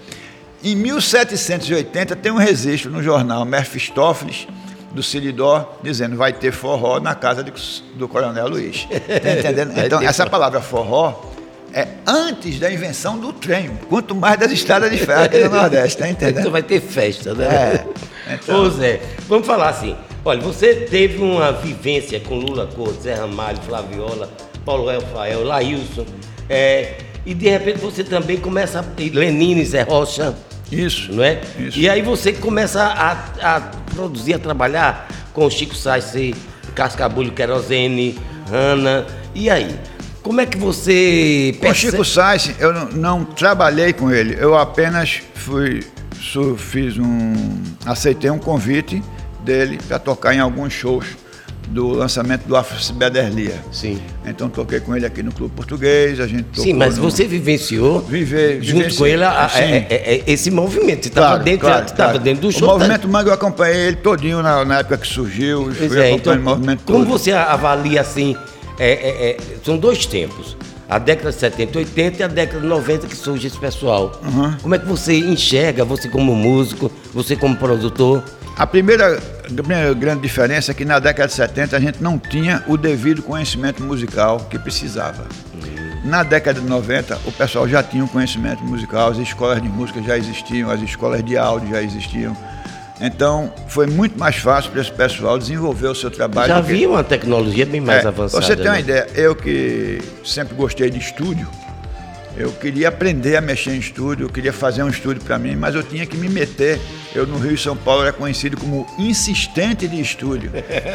Em 0.63 0.76
1780 0.76 2.15
tem 2.17 2.32
um 2.32 2.38
registro 2.38 2.91
no 2.91 3.02
jornal 3.02 3.45
Mephistófeles 3.45 4.48
do 4.91 5.02
Siridó 5.02 5.80
dizendo 5.82 6.15
vai 6.17 6.34
ter 6.34 6.52
forró 6.52 7.00
na 7.00 7.15
casa 7.15 7.43
de, 7.43 7.52
do 7.95 8.08
Coronel 8.08 8.48
Luiz. 8.48 8.88
Tá 8.89 9.32
entendendo? 9.32 9.74
Então, 9.78 10.02
essa 10.02 10.28
palavra 10.28 10.62
forró 10.62 11.28
é 11.73 11.88
antes 12.05 12.60
da 12.60 12.71
invenção 12.71 13.17
do 13.17 13.32
trem, 13.34 13.71
quanto 13.88 14.15
mais 14.15 14.39
das 14.39 14.51
estradas 14.51 14.91
de 14.91 14.97
ferro 14.97 15.23
aqui 15.23 15.39
no 15.39 15.49
Nordeste, 15.55 15.97
tá 15.97 16.10
entendendo? 16.10 16.39
Então 16.39 16.51
vai 16.51 16.63
ter 16.63 16.82
festa, 16.82 17.34
né? 17.34 17.45
É. 17.45 18.34
Então... 18.34 18.63
Ô 18.63 18.69
Zé, 18.69 19.01
vamos 19.27 19.45
falar 19.45 19.69
assim. 19.69 19.95
Olha, 20.23 20.41
você 20.41 20.75
teve 20.75 21.17
uma 21.17 21.51
vivência 21.51 22.19
com 22.19 22.36
Lula 22.36 22.67
Couto, 22.67 23.01
Zé 23.01 23.15
Ramalho, 23.15 23.58
Flaviola, 23.62 24.29
Paulo 24.65 24.86
Rafael, 24.86 25.43
Laílson, 25.43 26.05
é, 26.49 26.97
e 27.25 27.34
de 27.34 27.49
repente 27.49 27.79
você 27.79 28.03
também 28.03 28.38
começa 28.38 28.79
a. 28.79 28.84
Lenine, 28.97 29.63
Zé 29.65 29.84
Rocha. 29.84 30.36
Isso. 30.71 31.12
Não 31.12 31.23
é? 31.23 31.41
Isso. 31.58 31.79
E 31.79 31.89
aí 31.89 32.01
você 32.01 32.34
começa 32.34 32.84
a, 32.84 33.55
a 33.55 33.62
produzir, 33.93 34.34
a 34.36 34.39
trabalhar 34.39 35.08
com 35.34 35.49
Chico 35.49 35.75
Sainz, 35.75 36.36
Cascabulho, 36.75 37.32
Querosene, 37.32 38.17
Hanna. 38.51 39.05
E 39.34 39.49
aí? 39.49 39.75
Como 40.21 40.41
é 40.41 40.45
que 40.45 40.58
você 40.58 41.55
percebe? 41.60 41.97
Com 41.97 42.03
Chico 42.03 42.05
Sainz, 42.05 42.51
eu 42.60 42.73
não, 42.73 42.89
não, 42.89 43.25
trabalhei 43.25 43.93
com 43.93 44.12
ele. 44.12 44.36
Eu 44.39 44.58
apenas 44.58 45.21
fui, 45.34 45.84
fiz 46.58 46.97
um, 46.97 47.34
aceitei 47.86 48.29
um 48.29 48.39
convite 48.39 49.01
dele 49.43 49.79
para 49.88 49.97
tocar 49.97 50.34
em 50.36 50.39
alguns 50.39 50.73
shows 50.73 51.05
do 51.69 51.89
lançamento 51.89 52.45
do 52.45 52.55
Afro 52.55 52.93
Bederlia. 52.95 53.55
Sim. 53.71 53.99
Então 54.25 54.49
toquei 54.49 54.79
com 54.79 54.95
ele 54.95 55.05
aqui 55.05 55.21
no 55.21 55.32
Clube 55.32 55.53
Português, 55.55 56.19
a 56.19 56.27
gente 56.27 56.43
tocou 56.43 56.63
Sim, 56.63 56.73
mas 56.73 56.97
no... 56.97 57.03
você 57.03 57.25
vivenciou 57.25 58.01
Vive, 58.01 58.55
junto 58.62 58.77
vivenciou. 58.77 58.97
com 58.97 59.05
ele 59.05 59.23
a, 59.23 59.45
a, 59.45 59.60
é, 59.60 59.88
é, 59.89 60.15
é, 60.15 60.23
esse 60.25 60.49
movimento. 60.49 61.03
Você 61.03 61.10
estava 61.10 61.27
claro, 61.27 61.43
dentro, 61.43 61.67
claro, 61.67 61.86
claro. 61.95 62.19
dentro 62.19 62.41
do 62.41 62.51
show. 62.51 62.67
O 62.67 62.71
movimento 62.71 63.01
tá... 63.01 63.08
Mangue 63.08 63.29
eu 63.29 63.34
acompanhei 63.34 63.88
ele 63.88 63.97
todinho 63.97 64.41
na, 64.41 64.65
na 64.65 64.79
época 64.79 64.97
que 64.97 65.08
surgiu. 65.08 65.63
Pois 65.63 65.91
fui 65.91 66.01
é, 66.01 66.12
então, 66.12 66.34
o 66.34 66.41
movimento 66.41 66.84
como 66.86 67.05
todo. 67.05 67.08
você 67.08 67.32
avalia 67.32 68.01
assim? 68.01 68.36
É, 68.79 68.91
é, 68.91 69.29
é, 69.31 69.37
são 69.63 69.77
dois 69.77 70.05
tempos. 70.05 70.57
A 70.87 70.97
década 70.97 71.29
de 71.29 71.35
70 71.35 71.77
e 71.77 71.77
80 71.81 72.19
e 72.19 72.23
a 72.23 72.27
década 72.27 72.61
de 72.61 72.65
90 72.65 73.07
que 73.07 73.15
surge 73.15 73.45
esse 73.45 73.59
pessoal. 73.59 74.19
Uhum. 74.23 74.57
Como 74.61 74.73
é 74.73 74.79
que 74.79 74.87
você 74.87 75.19
enxerga, 75.19 75.85
você 75.85 76.09
como 76.09 76.35
músico, 76.35 76.91
você 77.13 77.35
como 77.35 77.55
produtor? 77.55 78.23
A 78.57 78.65
primeira, 78.65 79.17
a 79.17 79.53
primeira 79.53 79.93
grande 79.93 80.21
diferença 80.21 80.71
é 80.71 80.73
que 80.73 80.83
na 80.83 80.97
década 80.97 81.27
de 81.27 81.33
70 81.35 81.77
a 81.77 81.79
gente 81.79 82.01
não 82.01 82.17
tinha 82.17 82.63
o 82.67 82.75
devido 82.75 83.21
conhecimento 83.21 83.83
musical 83.83 84.39
que 84.49 84.57
precisava. 84.57 85.27
Na 86.03 86.23
década 86.23 86.59
de 86.59 86.65
90, 86.65 87.19
o 87.25 87.31
pessoal 87.31 87.67
já 87.67 87.83
tinha 87.83 88.03
o 88.03 88.07
conhecimento 88.07 88.63
musical, 88.63 89.11
as 89.11 89.17
escolas 89.17 89.61
de 89.61 89.67
música 89.69 90.01
já 90.01 90.17
existiam, 90.17 90.71
as 90.71 90.81
escolas 90.81 91.23
de 91.23 91.37
áudio 91.37 91.69
já 91.69 91.83
existiam. 91.83 92.35
Então, 93.01 93.53
foi 93.67 93.88
muito 93.88 94.19
mais 94.19 94.35
fácil 94.35 94.71
para 94.71 94.81
esse 94.81 94.91
pessoal 94.91 95.38
desenvolver 95.38 95.88
o 95.88 95.95
seu 95.95 96.12
trabalho. 96.12 96.47
Já 96.47 96.57
havia 96.57 96.89
uma 96.89 97.03
tecnologia 97.03 97.65
bem 97.65 97.79
mais 97.79 98.03
é, 98.03 98.07
avançada. 98.07 98.45
Você 98.45 98.55
tem 98.55 98.65
uma 98.65 98.73
né? 98.73 98.79
ideia, 98.81 99.07
eu 99.15 99.35
que 99.35 99.99
sempre 100.23 100.53
gostei 100.53 100.89
de 100.89 100.99
estúdio, 100.99 101.47
eu 102.39 102.54
queria 102.54 102.88
aprender 102.88 103.36
a 103.36 103.41
mexer 103.41 103.71
em 103.71 103.80
estúdio, 103.80 104.25
eu 104.25 104.30
queria 104.30 104.54
fazer 104.54 104.82
um 104.82 104.88
estúdio 104.88 105.21
para 105.21 105.38
mim, 105.38 105.58
mas 105.58 105.75
eu 105.75 105.84
tinha 105.84 106.06
que 106.06 106.15
me 106.15 106.30
meter. 106.30 106.80
Eu 107.13 107.28
no 107.28 107.38
Rio 107.38 107.54
e 107.54 107.58
São 107.58 107.75
Paulo 107.75 108.04
era 108.04 108.13
conhecido 108.13 108.56
como 108.56 108.88
insistente 108.97 109.86
de 109.89 109.99
estúdio, 109.99 110.49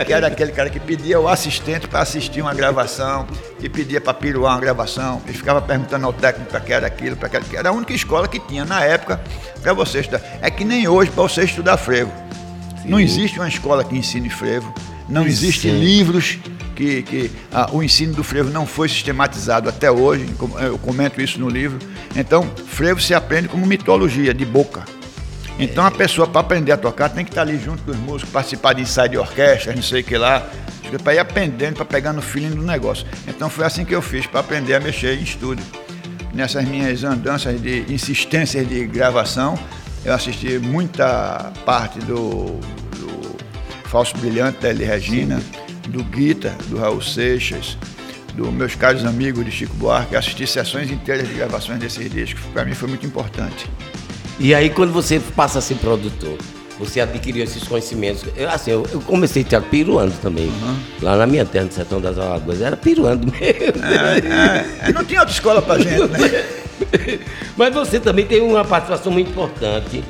que 0.06 0.12
era 0.12 0.28
aquele 0.28 0.52
cara 0.52 0.70
que 0.70 0.80
pedia 0.80 1.18
ao 1.18 1.28
assistente 1.28 1.86
para 1.86 2.00
assistir 2.00 2.40
uma 2.40 2.54
gravação, 2.54 3.26
que 3.60 3.68
pedia 3.68 4.00
para 4.00 4.14
piruar 4.14 4.54
uma 4.54 4.60
gravação, 4.60 5.20
e 5.28 5.34
ficava 5.34 5.60
perguntando 5.60 6.06
ao 6.06 6.14
técnico 6.14 6.50
para 6.50 6.60
que 6.60 6.72
era 6.72 6.86
aquilo, 6.86 7.14
para 7.14 7.28
que 7.28 7.36
era 7.36 7.44
aquilo. 7.44 7.58
Era 7.58 7.68
a 7.68 7.72
única 7.72 7.92
escola 7.92 8.26
que 8.26 8.40
tinha 8.40 8.64
na 8.64 8.82
época 8.82 9.20
para 9.60 9.74
você 9.74 10.00
estudar. 10.00 10.22
É 10.40 10.50
que 10.50 10.64
nem 10.64 10.88
hoje 10.88 11.10
para 11.10 11.24
você 11.24 11.42
estudar 11.42 11.76
frevo. 11.76 12.10
Sim. 12.82 12.88
Não 12.88 12.98
existe 12.98 13.38
uma 13.38 13.48
escola 13.48 13.84
que 13.84 13.94
ensine 13.94 14.30
frevo, 14.30 14.72
não 15.06 15.26
existem 15.26 15.78
livros 15.78 16.38
que, 16.74 17.02
que 17.02 17.30
o 17.72 17.82
ensino 17.82 18.12
do 18.12 18.24
frevo 18.24 18.50
não 18.50 18.66
foi 18.66 18.88
sistematizado 18.88 19.68
até 19.68 19.90
hoje, 19.90 20.26
eu 20.60 20.78
comento 20.78 21.20
isso 21.20 21.40
no 21.40 21.48
livro. 21.48 21.78
Então, 22.14 22.48
frevo 22.66 23.00
se 23.00 23.14
aprende 23.14 23.48
como 23.48 23.66
mitologia, 23.66 24.34
de 24.34 24.44
boca. 24.44 24.84
Então, 25.58 25.86
a 25.86 25.90
pessoa, 25.90 26.26
para 26.26 26.40
aprender 26.40 26.72
a 26.72 26.76
tocar, 26.76 27.08
tem 27.08 27.24
que 27.24 27.30
estar 27.30 27.42
ali 27.42 27.58
junto 27.58 27.82
dos 27.84 27.96
músicos, 27.96 28.32
participar 28.32 28.72
de 28.72 28.82
ensaio 28.82 29.10
de 29.10 29.18
orquestra, 29.18 29.72
não 29.74 29.82
sei 29.82 30.00
o 30.00 30.04
que 30.04 30.18
lá, 30.18 30.46
para 31.02 31.14
ir 31.14 31.18
aprendendo, 31.18 31.76
para 31.76 31.84
pegar 31.84 32.12
no 32.12 32.20
feeling 32.20 32.50
do 32.50 32.62
negócio. 32.62 33.06
Então, 33.28 33.48
foi 33.48 33.64
assim 33.64 33.84
que 33.84 33.94
eu 33.94 34.02
fiz, 34.02 34.26
para 34.26 34.40
aprender 34.40 34.74
a 34.74 34.80
mexer 34.80 35.18
em 35.18 35.22
estúdio. 35.22 35.64
Nessas 36.32 36.64
minhas 36.64 37.04
andanças 37.04 37.60
de 37.60 37.84
insistências 37.88 38.68
de 38.68 38.84
gravação, 38.86 39.56
eu 40.04 40.12
assisti 40.12 40.58
muita 40.58 41.52
parte 41.64 42.00
do, 42.00 42.58
do 42.96 43.36
Falso 43.84 44.16
Brilhante 44.18 44.58
da 44.58 44.72
Regina. 44.72 45.40
Sim 45.40 45.63
do 45.88 46.02
Guita, 46.04 46.56
do 46.66 46.78
Raul 46.78 47.00
Seixas, 47.00 47.76
dos 48.34 48.52
meus 48.52 48.74
caros 48.74 49.04
amigos 49.04 49.44
de 49.44 49.50
Chico 49.50 49.74
Buarque, 49.76 50.16
assisti 50.16 50.46
sessões 50.46 50.90
inteiras 50.90 51.28
de 51.28 51.34
gravações 51.34 51.78
desses 51.78 52.10
discos. 52.10 52.42
Para 52.52 52.64
mim 52.64 52.74
foi 52.74 52.88
muito 52.88 53.06
importante. 53.06 53.70
E 54.38 54.54
aí, 54.54 54.70
quando 54.70 54.92
você 54.92 55.20
passa 55.20 55.60
a 55.60 55.62
ser 55.62 55.76
produtor, 55.76 56.36
você 56.78 57.00
adquiriu 57.00 57.44
esses 57.44 57.62
conhecimentos. 57.64 58.24
Eu, 58.36 58.50
assim, 58.50 58.72
eu, 58.72 58.86
eu 58.92 59.00
comecei 59.00 59.44
teatro 59.44 59.70
piruando 59.70 60.12
também. 60.20 60.46
Uhum. 60.46 60.76
Lá 61.02 61.16
na 61.16 61.26
minha 61.26 61.44
terra, 61.44 61.66
no 61.66 61.72
sertão 61.72 62.00
das 62.00 62.18
Alagoas, 62.18 62.60
era 62.60 62.76
piruando 62.76 63.26
mesmo. 63.30 63.84
É, 64.82 64.88
é, 64.88 64.92
não 64.92 65.04
tinha 65.04 65.20
outra 65.20 65.34
escola 65.34 65.62
pra 65.62 65.78
gente, 65.78 66.08
né? 66.08 66.44
Mas 67.56 67.72
você 67.72 68.00
também 68.00 68.26
tem 68.26 68.40
uma 68.40 68.64
participação 68.64 69.12
muito 69.12 69.30
importante, 69.30 70.02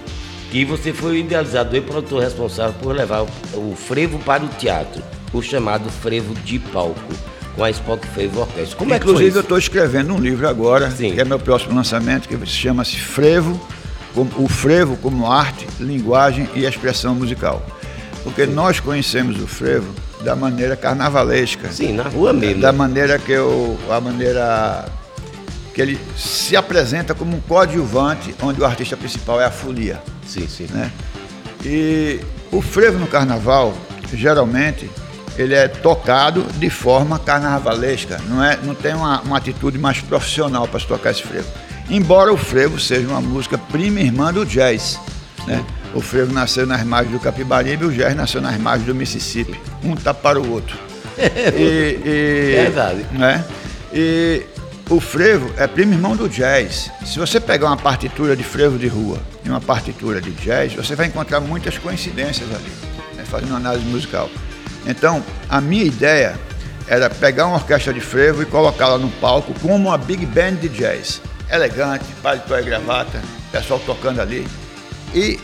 que 0.54 0.64
você 0.64 0.92
foi 0.92 1.10
o 1.10 1.16
idealizador 1.16 1.74
e 1.74 1.80
produtor 1.80 2.22
responsável 2.22 2.72
por 2.80 2.94
levar 2.94 3.22
o, 3.54 3.74
frevo 3.74 4.20
para 4.20 4.44
o 4.44 4.48
teatro 4.50 5.02
o 5.32 5.42
chamado 5.42 5.90
frevo 5.90 6.32
de 6.32 6.60
palco, 6.60 7.12
com 7.56 7.64
a 7.64 7.70
Spock 7.70 8.06
Frevo 8.06 8.42
Orquestra. 8.42 8.76
Como 8.76 8.94
Inclusive, 8.94 9.30
é 9.30 9.32
que 9.32 9.38
eu 9.38 9.42
estou 9.42 9.58
escrevendo 9.58 10.14
um 10.14 10.18
livro 10.20 10.48
agora, 10.48 10.92
Sim. 10.92 11.12
que 11.12 11.20
é 11.20 11.24
meu 11.24 11.40
próximo 11.40 11.74
lançamento, 11.74 12.28
que 12.28 12.46
chama-se 12.46 12.96
Frevo, 13.00 13.60
o 14.14 14.48
frevo 14.48 14.96
como 14.98 15.26
arte, 15.28 15.66
linguagem 15.80 16.48
e 16.54 16.64
expressão 16.64 17.16
musical. 17.16 17.60
Porque 18.22 18.46
Sim. 18.46 18.52
nós 18.52 18.78
conhecemos 18.78 19.42
o 19.42 19.48
frevo 19.48 19.92
da 20.20 20.36
maneira 20.36 20.76
carnavalesca. 20.76 21.72
Sim, 21.72 21.94
na 21.94 22.04
rua 22.04 22.32
mesmo. 22.32 22.62
Da 22.62 22.72
maneira 22.72 23.18
que 23.18 23.32
eu, 23.32 23.76
a 23.90 24.00
maneira 24.00 24.84
que 25.74 25.82
ele 25.82 26.00
se 26.16 26.56
apresenta 26.56 27.14
como 27.14 27.36
um 27.36 27.40
coadjuvante, 27.40 28.34
onde 28.40 28.60
o 28.60 28.64
artista 28.64 28.96
principal 28.96 29.40
é 29.40 29.44
a 29.44 29.50
folia. 29.50 30.00
Sim, 30.24 30.46
sim. 30.46 30.68
Né? 30.70 30.90
E 31.64 32.20
o 32.52 32.62
frevo 32.62 32.98
no 32.98 33.08
carnaval, 33.08 33.74
geralmente, 34.12 34.88
ele 35.36 35.52
é 35.52 35.66
tocado 35.66 36.44
de 36.58 36.70
forma 36.70 37.18
carnavalesca, 37.18 38.20
não, 38.28 38.42
é, 38.42 38.56
não 38.62 38.74
tem 38.74 38.94
uma, 38.94 39.20
uma 39.22 39.36
atitude 39.36 39.76
mais 39.76 40.00
profissional 40.00 40.68
para 40.68 40.78
se 40.78 40.86
tocar 40.86 41.10
esse 41.10 41.22
frevo. 41.22 41.48
Embora 41.90 42.32
o 42.32 42.36
frevo 42.36 42.78
seja 42.78 43.08
uma 43.08 43.20
música 43.20 43.58
prima 43.58 44.00
irmã 44.00 44.32
do 44.32 44.46
jazz. 44.46 44.98
Né? 45.46 45.62
O 45.92 46.00
frevo 46.00 46.32
nasceu 46.32 46.66
nas 46.66 46.84
margens 46.84 47.12
do 47.12 47.20
Capibaribe 47.20 47.84
e 47.84 47.88
o 47.88 47.92
jazz 47.92 48.14
nasceu 48.14 48.40
nas 48.40 48.56
margens 48.58 48.86
do 48.86 48.94
Mississippi. 48.94 49.60
Um 49.82 49.96
tá 49.96 50.14
para 50.14 50.40
o 50.40 50.52
outro. 50.52 50.78
e, 51.18 52.00
e, 52.04 52.52
Verdade. 52.62 53.04
Né? 53.12 53.44
E 53.92 54.46
o 54.90 55.00
frevo 55.00 55.52
é 55.56 55.66
primo 55.66 55.94
irmão 55.94 56.14
do 56.14 56.28
jazz. 56.28 56.90
Se 57.04 57.18
você 57.18 57.40
pegar 57.40 57.66
uma 57.68 57.76
partitura 57.76 58.36
de 58.36 58.42
frevo 58.42 58.78
de 58.78 58.86
rua 58.86 59.18
e 59.44 59.48
uma 59.48 59.60
partitura 59.60 60.20
de 60.20 60.30
jazz, 60.32 60.74
você 60.74 60.94
vai 60.94 61.06
encontrar 61.06 61.40
muitas 61.40 61.78
coincidências 61.78 62.48
ali, 62.50 62.70
né? 63.16 63.24
fazendo 63.24 63.50
uma 63.50 63.58
análise 63.58 63.86
musical. 63.86 64.30
Então, 64.86 65.24
a 65.48 65.60
minha 65.60 65.84
ideia 65.84 66.38
era 66.86 67.08
pegar 67.08 67.46
uma 67.46 67.56
orquestra 67.56 67.94
de 67.94 68.00
frevo 68.00 68.42
e 68.42 68.46
colocá-la 68.46 68.98
no 68.98 69.10
palco 69.12 69.54
como 69.60 69.88
uma 69.88 69.96
big 69.96 70.26
band 70.26 70.56
de 70.56 70.68
jazz. 70.68 71.20
Elegante, 71.50 72.04
paletó 72.22 72.58
e 72.58 72.62
gravata, 72.62 73.22
pessoal 73.50 73.80
tocando 73.86 74.20
ali. 74.20 74.46
E 75.14 75.40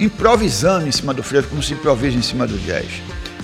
improvisando 0.00 0.86
em 0.86 0.92
cima 0.92 1.12
do 1.12 1.22
frevo, 1.22 1.48
como 1.48 1.62
se 1.62 1.74
improvisa 1.74 2.16
em 2.16 2.22
cima 2.22 2.46
do 2.46 2.58
jazz. 2.58 2.88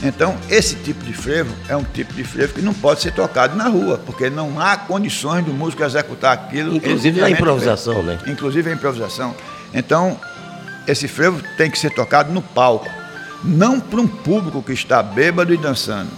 Então, 0.02 0.36
esse 0.50 0.74
tipo 0.76 1.02
de 1.04 1.12
frevo 1.12 1.54
é 1.68 1.76
um 1.76 1.84
tipo 1.84 2.12
de 2.12 2.24
frevo 2.24 2.54
que 2.54 2.62
não 2.62 2.74
pode 2.74 3.00
ser 3.00 3.12
tocado 3.12 3.56
na 3.56 3.68
rua, 3.68 3.98
porque 4.04 4.28
não 4.28 4.60
há 4.60 4.76
condições 4.76 5.44
do 5.44 5.52
músico 5.52 5.82
executar 5.82 6.32
aquilo. 6.32 6.76
Inclusive 6.76 7.20
na 7.20 7.30
improvisação, 7.30 8.02
né? 8.02 8.18
Inclusive 8.26 8.70
a 8.70 8.72
improvisação. 8.72 9.34
Então, 9.72 10.18
esse 10.86 11.08
frevo 11.08 11.42
tem 11.56 11.70
que 11.70 11.78
ser 11.78 11.90
tocado 11.90 12.32
no 12.32 12.42
palco, 12.42 12.88
não 13.42 13.80
para 13.80 14.00
um 14.00 14.06
público 14.06 14.62
que 14.62 14.72
está 14.72 15.02
bêbado 15.02 15.54
e 15.54 15.56
dançando. 15.56 16.10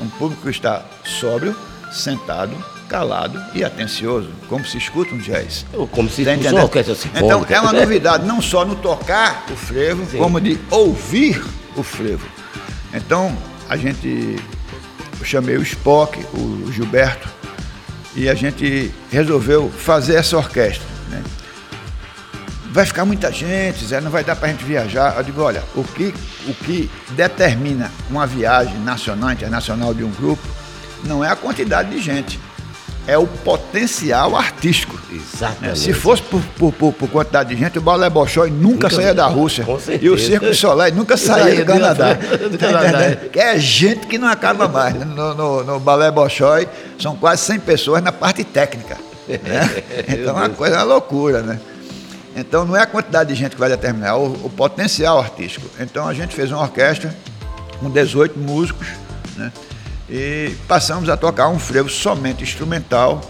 Um 0.00 0.08
público 0.08 0.42
que 0.42 0.50
está 0.50 0.82
sóbrio, 1.04 1.56
sentado, 1.92 2.52
calado 2.88 3.40
e 3.54 3.62
atencioso, 3.62 4.30
como 4.48 4.64
se 4.64 4.78
escuta 4.78 5.14
um 5.14 5.18
jazz. 5.18 5.66
Ou 5.72 5.86
como 5.86 6.08
se 6.08 6.24
Tá 6.24 6.34
escuta 6.34 6.54
uma 6.54 6.64
orquestra 6.64 6.96
Então 7.14 7.44
é 7.48 7.60
uma 7.60 7.72
novidade, 7.72 8.26
não 8.26 8.40
só 8.40 8.64
no 8.64 8.76
tocar 8.76 9.44
o 9.50 9.56
frevo, 9.56 10.04
Sim. 10.10 10.18
como 10.18 10.40
de 10.40 10.58
ouvir 10.70 11.42
o 11.76 11.82
frevo. 11.82 12.26
Então 12.92 13.36
a 13.68 13.76
gente, 13.76 14.36
eu 15.18 15.24
chamei 15.24 15.56
o 15.56 15.62
Spock, 15.62 16.18
o 16.34 16.72
Gilberto, 16.72 17.28
e 18.14 18.28
a 18.28 18.34
gente 18.34 18.92
resolveu 19.10 19.70
fazer 19.70 20.14
essa 20.16 20.36
orquestra. 20.36 20.86
né? 21.08 21.22
Vai 22.70 22.84
ficar 22.84 23.04
muita 23.04 23.30
gente, 23.30 23.84
Zé, 23.84 24.00
não 24.00 24.10
vai 24.10 24.24
dar 24.24 24.36
para 24.36 24.48
a 24.48 24.50
gente 24.50 24.64
viajar. 24.64 25.16
Eu 25.16 25.22
digo, 25.22 25.40
olha, 25.42 25.62
o 25.74 25.84
que, 25.84 26.14
o 26.46 26.54
que 26.54 26.90
determina 27.10 27.90
uma 28.10 28.26
viagem 28.26 28.78
nacional, 28.80 29.32
internacional 29.32 29.94
de 29.94 30.02
um 30.02 30.10
grupo, 30.10 30.42
não 31.04 31.24
é 31.24 31.30
a 31.30 31.36
quantidade 31.36 31.90
de 31.90 32.00
gente, 32.00 32.40
é 33.08 33.16
o 33.18 33.26
potencial 33.26 34.36
artístico. 34.36 34.96
Exatamente. 35.10 35.78
Se 35.80 35.92
fosse 35.94 36.22
por, 36.22 36.40
por, 36.58 36.72
por- 36.72 36.92
por 36.92 37.08
quantidade 37.08 37.48
de 37.54 37.60
gente, 37.60 37.78
o 37.78 37.80
Balé 37.80 38.08
Bolshoi 38.10 38.50
nunca, 38.50 38.88
Nunca- 38.88 38.90
saía 38.90 39.14
da 39.14 39.26
Rússia. 39.26 39.64
com 39.64 39.78
certeza. 39.80 40.04
E 40.04 40.10
o 40.10 40.18
Circo 40.18 40.46
do 40.46 40.54
Soleil 40.54 40.94
nunca 40.94 41.16
saía 41.16 41.56
do 41.56 41.64
Canadá. 41.64 42.12
do- 42.14 42.58
Tá 42.58 42.66
Canadá? 42.72 43.16
Que 43.32 43.38
é 43.40 43.58
gente 43.58 44.06
que 44.06 44.18
não 44.18 44.28
acaba 44.28 44.68
mais. 44.68 44.94
né? 44.94 45.04
No, 45.06 45.34
no, 45.34 45.64
no 45.64 45.80
Balé 45.80 46.10
Bolshoi 46.10 46.68
são 47.00 47.16
quase 47.16 47.42
100 47.46 47.60
pessoas 47.60 48.02
na 48.02 48.12
parte 48.12 48.44
técnica. 48.44 48.96
né? 49.26 49.38
Então 50.08 50.30
é 50.36 50.40
uma 50.42 50.48
coisa 50.50 50.76
é 50.76 50.78
uma 50.78 50.84
loucura, 50.84 51.40
né? 51.42 51.58
Então 52.36 52.64
não 52.64 52.76
é 52.76 52.82
a 52.82 52.86
quantidade 52.86 53.30
de 53.32 53.34
gente 53.34 53.52
que 53.54 53.58
vai 53.58 53.68
determinar, 53.70 54.08
é 54.08 54.12
o, 54.12 54.26
o 54.44 54.50
potencial 54.54 55.18
artístico. 55.18 55.66
Então 55.80 56.06
a 56.06 56.12
gente 56.14 56.34
fez 56.36 56.52
uma 56.52 56.60
orquestra 56.62 57.12
com 57.80 57.90
18 57.90 58.38
músicos, 58.38 58.86
né? 59.36 59.50
E 60.10 60.52
passamos 60.66 61.08
a 61.08 61.16
tocar 61.16 61.48
um 61.48 61.58
frevo 61.58 61.88
somente 61.88 62.42
instrumental. 62.42 63.20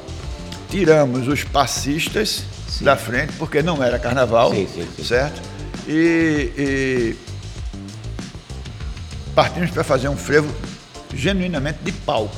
Tiramos 0.71 1.27
os 1.27 1.43
passistas 1.45 2.45
da 2.83 2.97
frente, 2.97 3.33
porque 3.38 3.62
não 3.62 3.83
era 3.83 3.99
carnaval, 3.99 4.53
Sim, 4.55 4.69
sim, 4.73 4.87
sim. 4.97 5.05
certo? 5.05 5.41
E, 5.88 6.53
e 6.57 7.17
partimos 9.35 9.71
para 9.71 9.83
fazer 9.83 10.09
um 10.09 10.17
frevo 10.17 10.53
genuinamente 11.14 11.79
de 11.83 11.91
palco. 11.93 12.37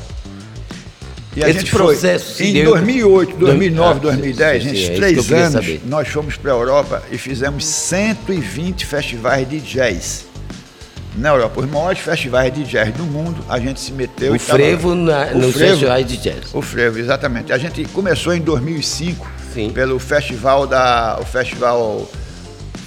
E 1.36 1.44
a 1.44 1.48
Esse 1.48 1.60
gente 1.60 1.70
processo 1.70 2.36
foi 2.36 2.46
em 2.46 2.52
deu- 2.54 2.70
2008, 2.72 3.36
2009, 3.36 3.90
Ah, 3.98 4.00
2010, 4.02 4.62
sim, 4.62 4.68
sim, 4.74 4.84
é 4.84 4.96
três 4.96 5.32
anos, 5.32 5.80
nós 5.86 6.08
fomos 6.08 6.36
para 6.36 6.50
a 6.52 6.54
Europa 6.54 7.02
e 7.10 7.18
fizemos 7.18 7.64
120 7.64 8.84
festivais 8.86 9.48
de 9.48 9.60
jazz. 9.60 10.24
Na 11.20 11.28
Europa, 11.28 11.60
os 11.60 11.70
maiores 11.70 11.98
festivais 11.98 12.52
de 12.52 12.64
jazz 12.64 12.92
do 12.94 13.04
mundo, 13.04 13.44
a 13.48 13.58
gente 13.60 13.78
se 13.78 13.92
meteu 13.92 14.34
O 14.34 14.38
frevo 14.38 14.94
na- 14.94 15.26
O 15.34 15.38
nos 15.38 15.52
frevo- 15.52 15.70
festivais 15.72 16.06
de 16.06 16.16
jazz. 16.16 16.54
O 16.54 16.62
frevo, 16.62 16.98
exatamente. 16.98 17.52
A 17.52 17.58
gente 17.58 17.84
começou 17.88 18.34
em 18.34 18.40
2005 18.40 19.28
Sim. 19.52 19.70
pelo 19.70 19.98
festival 19.98 20.66
da, 20.66 21.18
o 21.20 21.24
festival, 21.26 22.10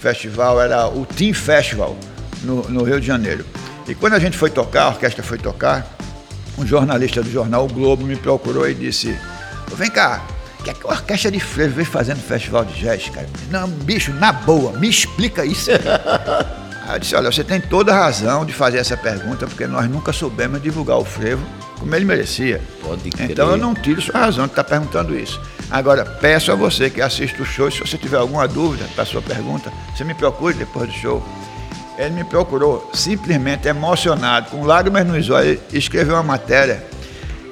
festival 0.02 0.60
era 0.60 0.88
o 0.88 1.06
Team 1.06 1.34
Festival 1.34 1.96
no, 2.43 2.63
no 2.69 2.84
Rio 2.84 3.00
de 3.00 3.06
Janeiro. 3.06 3.46
E 3.88 3.93
quando 3.93 4.13
a 4.13 4.19
gente 4.19 4.36
foi 4.36 4.50
tocar, 4.50 4.86
a 4.86 4.88
orquestra 4.89 5.22
foi 5.24 5.38
tocar, 5.38 5.86
um 6.58 6.65
jornalista 6.65 7.22
do 7.22 7.30
jornal 7.32 7.65
O 7.65 7.67
Globo 7.67 8.04
me 8.04 8.15
procurou 8.15 8.67
e 8.67 8.74
disse: 8.74 9.15
"Ô, 9.72 9.76
Vem 9.76 9.91
cá, 9.91 10.24
o 10.60 10.63
que 10.63 10.69
é 10.72 10.74
que 10.74 10.88
a 10.88 10.89
orquestra 10.89 11.30
de 11.30 11.39
frevo 11.39 11.76
vem 11.76 11.86
fazendo 11.86 12.17
no 12.17 12.24
festival 12.24 12.65
de 12.65 12.74
jazz, 12.80 13.10
cara? 13.10 13.28
Não, 13.52 13.67
bicho, 13.69 14.12
na 14.13 14.32
boa, 14.32 14.72
me 14.80 14.89
explica 14.89 15.46
isso. 15.46 15.69
Aí 16.86 16.96
eu 16.96 17.00
disse, 17.00 17.15
olha, 17.15 17.32
você 17.32 17.43
tem 17.43 17.62
toda 17.62 17.93
a 17.93 17.98
razão 17.98 18.46
de 18.46 18.52
fazer 18.52 18.78
essa 18.78 18.98
pergunta, 18.98 19.48
porque 19.48 19.65
nós 19.65 19.89
nunca 19.89 20.12
soubemos 20.12 20.62
divulgar 20.62 20.98
o 20.98 21.06
frevo 21.06 21.46
como 21.80 21.96
ele 21.96 22.06
merecia. 22.06 22.62
Pode 22.82 23.10
crer. 23.10 23.32
Então 23.32 23.50
eu 23.50 23.58
não 23.58 23.74
tiro 23.74 24.02
sua 24.02 24.19
razão 24.19 24.46
de 24.46 24.52
estar 24.52 24.63
perguntando 24.63 25.17
isso. 25.17 25.39
Agora, 25.69 26.06
peço 26.06 26.52
a 26.52 26.56
você 26.56 26.89
que 26.89 27.02
assista 27.02 27.41
o 27.41 27.46
show, 27.46 27.69
se 27.69 27.80
você 27.80 27.98
tiver 27.98 28.17
alguma 28.17 28.48
dúvida 28.48 28.86
para 28.93 29.04
a 29.04 29.06
sua 29.06 29.22
pergunta, 29.22 29.72
você 29.96 30.04
me 30.04 30.13
procure 30.13 30.54
depois 30.54 30.88
do 30.88 30.93
show. 30.93 31.24
Ele 31.98 32.12
me 32.12 32.24
procurou 32.24 32.89
simplesmente 32.93 33.67
emocionado, 33.67 34.50
com 34.50 34.63
lágrimas 34.63 35.06
nos 35.06 35.30
olhos, 35.30 35.60
e 35.72 35.78
escreveu 35.78 36.15
uma 36.15 36.24
matéria. 36.24 36.84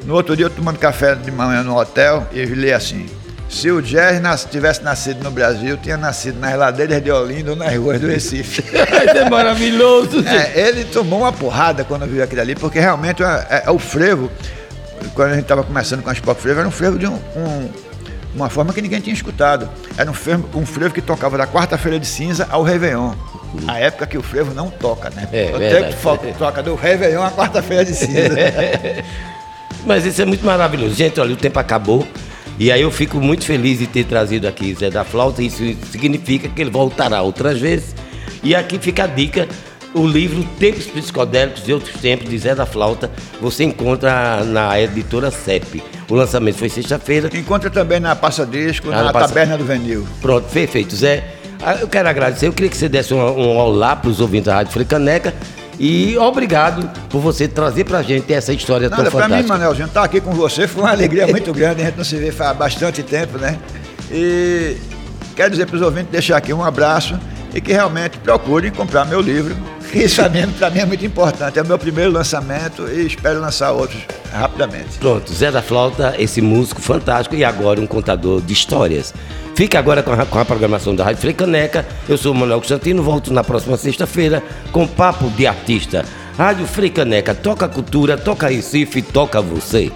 No 0.05 0.15
outro 0.15 0.35
dia, 0.35 0.45
eu 0.45 0.49
tomando 0.49 0.79
café 0.79 1.13
de 1.13 1.29
manhã 1.29 1.61
no 1.61 1.77
hotel, 1.77 2.27
e 2.31 2.39
eu 2.39 2.55
li 2.55 2.71
assim: 2.71 3.05
se 3.51 3.69
o 3.69 3.81
jazz 3.81 4.21
nas- 4.21 4.45
tivesse 4.45 4.81
nascido 4.81 5.23
no 5.23 5.29
Brasil, 5.29 5.77
tinha 5.77 5.97
nascido 5.97 6.39
nas 6.39 6.55
ladeiras 6.57 7.03
de 7.03 7.11
Olinda 7.11 7.51
ou 7.51 7.55
nas 7.57 7.75
ruas 7.75 7.99
do 7.99 8.07
Recife. 8.07 8.61
Isso 8.71 9.17
é 9.17 9.29
maravilhoso. 9.29 10.23
É, 10.27 10.53
ele 10.69 10.85
tomou 10.85 11.19
uma 11.19 11.33
porrada 11.33 11.83
quando 11.83 12.05
viu 12.07 12.23
aquilo 12.23 12.41
ali, 12.41 12.55
porque 12.55 12.79
realmente 12.79 13.21
é, 13.21 13.47
é- 13.49 13.63
é 13.65 13.71
o 13.71 13.77
frevo, 13.77 14.31
quando 15.13 15.31
a 15.31 15.33
gente 15.33 15.43
estava 15.43 15.63
começando 15.63 16.01
com 16.01 16.09
as 16.09 16.19
pop 16.19 16.39
frevo, 16.41 16.59
era 16.59 16.67
um 16.67 16.71
frevo 16.71 16.97
de 16.97 17.05
um- 17.07 17.19
um- 17.35 17.69
uma 18.33 18.49
forma 18.49 18.71
que 18.73 18.81
ninguém 18.81 19.01
tinha 19.01 19.13
escutado. 19.13 19.69
Era 19.97 20.09
um 20.09 20.13
frevo, 20.13 20.47
um 20.57 20.65
frevo 20.65 20.93
que 20.93 21.01
tocava 21.01 21.37
da 21.37 21.45
quarta-feira 21.45 21.99
de 21.99 22.05
cinza 22.07 22.47
ao 22.49 22.63
Réveillon. 22.63 23.13
A 23.67 23.77
época 23.79 24.07
que 24.07 24.17
o 24.17 24.23
frevo 24.23 24.53
não 24.53 24.69
toca, 24.69 25.09
né? 25.09 25.27
É, 25.33 25.51
o 25.53 25.59
verdade. 25.59 25.93
tempo 25.97 26.37
toca 26.39 26.63
do 26.63 26.73
Réveillon 26.73 27.21
à 27.21 27.29
quarta-feira 27.29 27.83
de 27.83 27.93
cinza. 27.93 28.29
Mas 29.85 30.05
isso 30.05 30.21
é 30.21 30.25
muito 30.25 30.45
maravilhoso. 30.45 30.95
Gente, 30.95 31.19
olha, 31.19 31.33
o 31.33 31.35
tempo 31.35 31.59
acabou. 31.59 32.07
E 32.59 32.71
aí 32.71 32.81
eu 32.81 32.91
fico 32.91 33.19
muito 33.19 33.45
feliz 33.45 33.79
de 33.79 33.87
ter 33.87 34.03
trazido 34.05 34.47
aqui 34.47 34.73
Zé 34.75 34.89
da 34.89 35.03
Flauta. 35.03 35.41
Isso 35.41 35.63
significa 35.91 36.47
que 36.47 36.61
ele 36.61 36.69
voltará 36.69 37.21
outras 37.21 37.59
vezes. 37.59 37.95
E 38.43 38.53
aqui 38.55 38.77
fica 38.79 39.03
a 39.03 39.07
dica. 39.07 39.47
O 39.93 40.07
livro 40.07 40.41
Tempos 40.57 40.85
Psicodélicos 40.85 41.67
e 41.67 41.73
Outros 41.73 41.99
Tempos, 41.99 42.29
de 42.29 42.37
Zé 42.37 42.55
da 42.55 42.65
Flauta, 42.65 43.11
você 43.41 43.65
encontra 43.65 44.41
na 44.45 44.79
editora 44.79 45.29
CEP. 45.29 45.83
O 46.09 46.15
lançamento 46.15 46.55
foi 46.57 46.69
sexta-feira. 46.69 47.29
Encontra 47.37 47.69
também 47.69 47.99
na 47.99 48.15
Passa 48.15 48.45
Disco, 48.45 48.89
Ah, 48.89 49.03
na 49.03 49.11
Passa- 49.11 49.27
Taberna 49.27 49.57
do 49.57 49.65
Venil. 49.65 50.07
Pronto, 50.21 50.45
perfeito, 50.49 50.95
Zé. 50.95 51.25
Ah, 51.61 51.75
Eu 51.81 51.89
quero 51.89 52.07
agradecer. 52.07 52.47
Eu 52.47 52.53
queria 52.53 52.69
que 52.69 52.77
você 52.77 52.87
desse 52.87 53.13
um, 53.13 53.17
um 53.19 53.57
olá 53.57 53.93
para 53.95 54.09
os 54.09 54.21
ouvintes 54.21 54.45
da 54.45 54.55
Rádio 54.55 54.71
Fricaneca. 54.71 55.33
E 55.79 56.17
obrigado 56.17 56.89
por 57.09 57.19
você 57.19 57.47
trazer 57.47 57.85
pra 57.85 58.01
gente 58.03 58.31
essa 58.31 58.53
história 58.53 58.89
Nada, 58.89 59.03
tão 59.03 59.11
pra 59.11 59.27
mim, 59.27 59.35
fantástica. 59.35 59.53
Manelzinho, 59.57 59.87
estar 59.87 60.03
aqui 60.03 60.21
com 60.21 60.31
você 60.31 60.67
foi 60.67 60.83
uma 60.83 60.91
alegria 60.91 61.25
muito 61.27 61.51
grande, 61.53 61.81
a 61.81 61.85
gente 61.85 61.97
não 61.97 62.03
se 62.03 62.15
vê 62.17 62.31
faz 62.31 62.55
bastante 62.55 63.01
tempo, 63.01 63.37
né? 63.37 63.57
E 64.11 64.77
quero 65.35 65.49
dizer 65.49 65.65
para 65.65 65.75
os 65.75 65.81
ouvintes, 65.81 66.11
deixar 66.11 66.37
aqui 66.37 66.53
um 66.53 66.63
abraço 66.63 67.19
e 67.53 67.59
que 67.59 67.71
realmente 67.71 68.17
procurem 68.19 68.71
comprar 68.71 69.05
meu 69.05 69.19
livro, 69.19 69.55
isso 69.93 70.21
para 70.57 70.69
mim 70.69 70.79
é 70.79 70.85
muito 70.85 71.05
importante. 71.05 71.59
É 71.59 71.61
o 71.61 71.65
meu 71.65 71.77
primeiro 71.77 72.11
lançamento 72.11 72.87
e 72.87 73.05
espero 73.05 73.41
lançar 73.41 73.71
outros 73.71 74.01
rapidamente. 74.31 74.97
Pronto, 74.99 75.33
Zé 75.33 75.51
da 75.51 75.61
Flauta, 75.61 76.15
esse 76.17 76.41
músico 76.41 76.81
fantástico 76.81 77.35
e 77.35 77.43
agora 77.43 77.81
um 77.81 77.87
contador 77.87 78.41
de 78.41 78.53
histórias. 78.53 79.13
Fique 79.61 79.77
agora 79.77 80.01
com 80.01 80.11
a, 80.11 80.25
com 80.25 80.39
a 80.39 80.43
programação 80.43 80.95
da 80.95 81.03
Rádio 81.03 81.21
Frecaneca. 81.21 81.85
Eu 82.09 82.17
sou 82.17 82.33
Manuel 82.33 82.57
Constantino, 82.57 83.03
volto 83.03 83.31
na 83.31 83.43
próxima 83.43 83.77
sexta-feira 83.77 84.41
com 84.71 84.87
Papo 84.87 85.29
de 85.29 85.45
Artista. 85.45 86.03
Rádio 86.35 86.65
Frecaneca, 86.65 87.35
toca 87.35 87.69
cultura, 87.69 88.17
toca 88.17 88.47
Recife, 88.47 89.03
toca 89.03 89.39
você. 89.39 89.91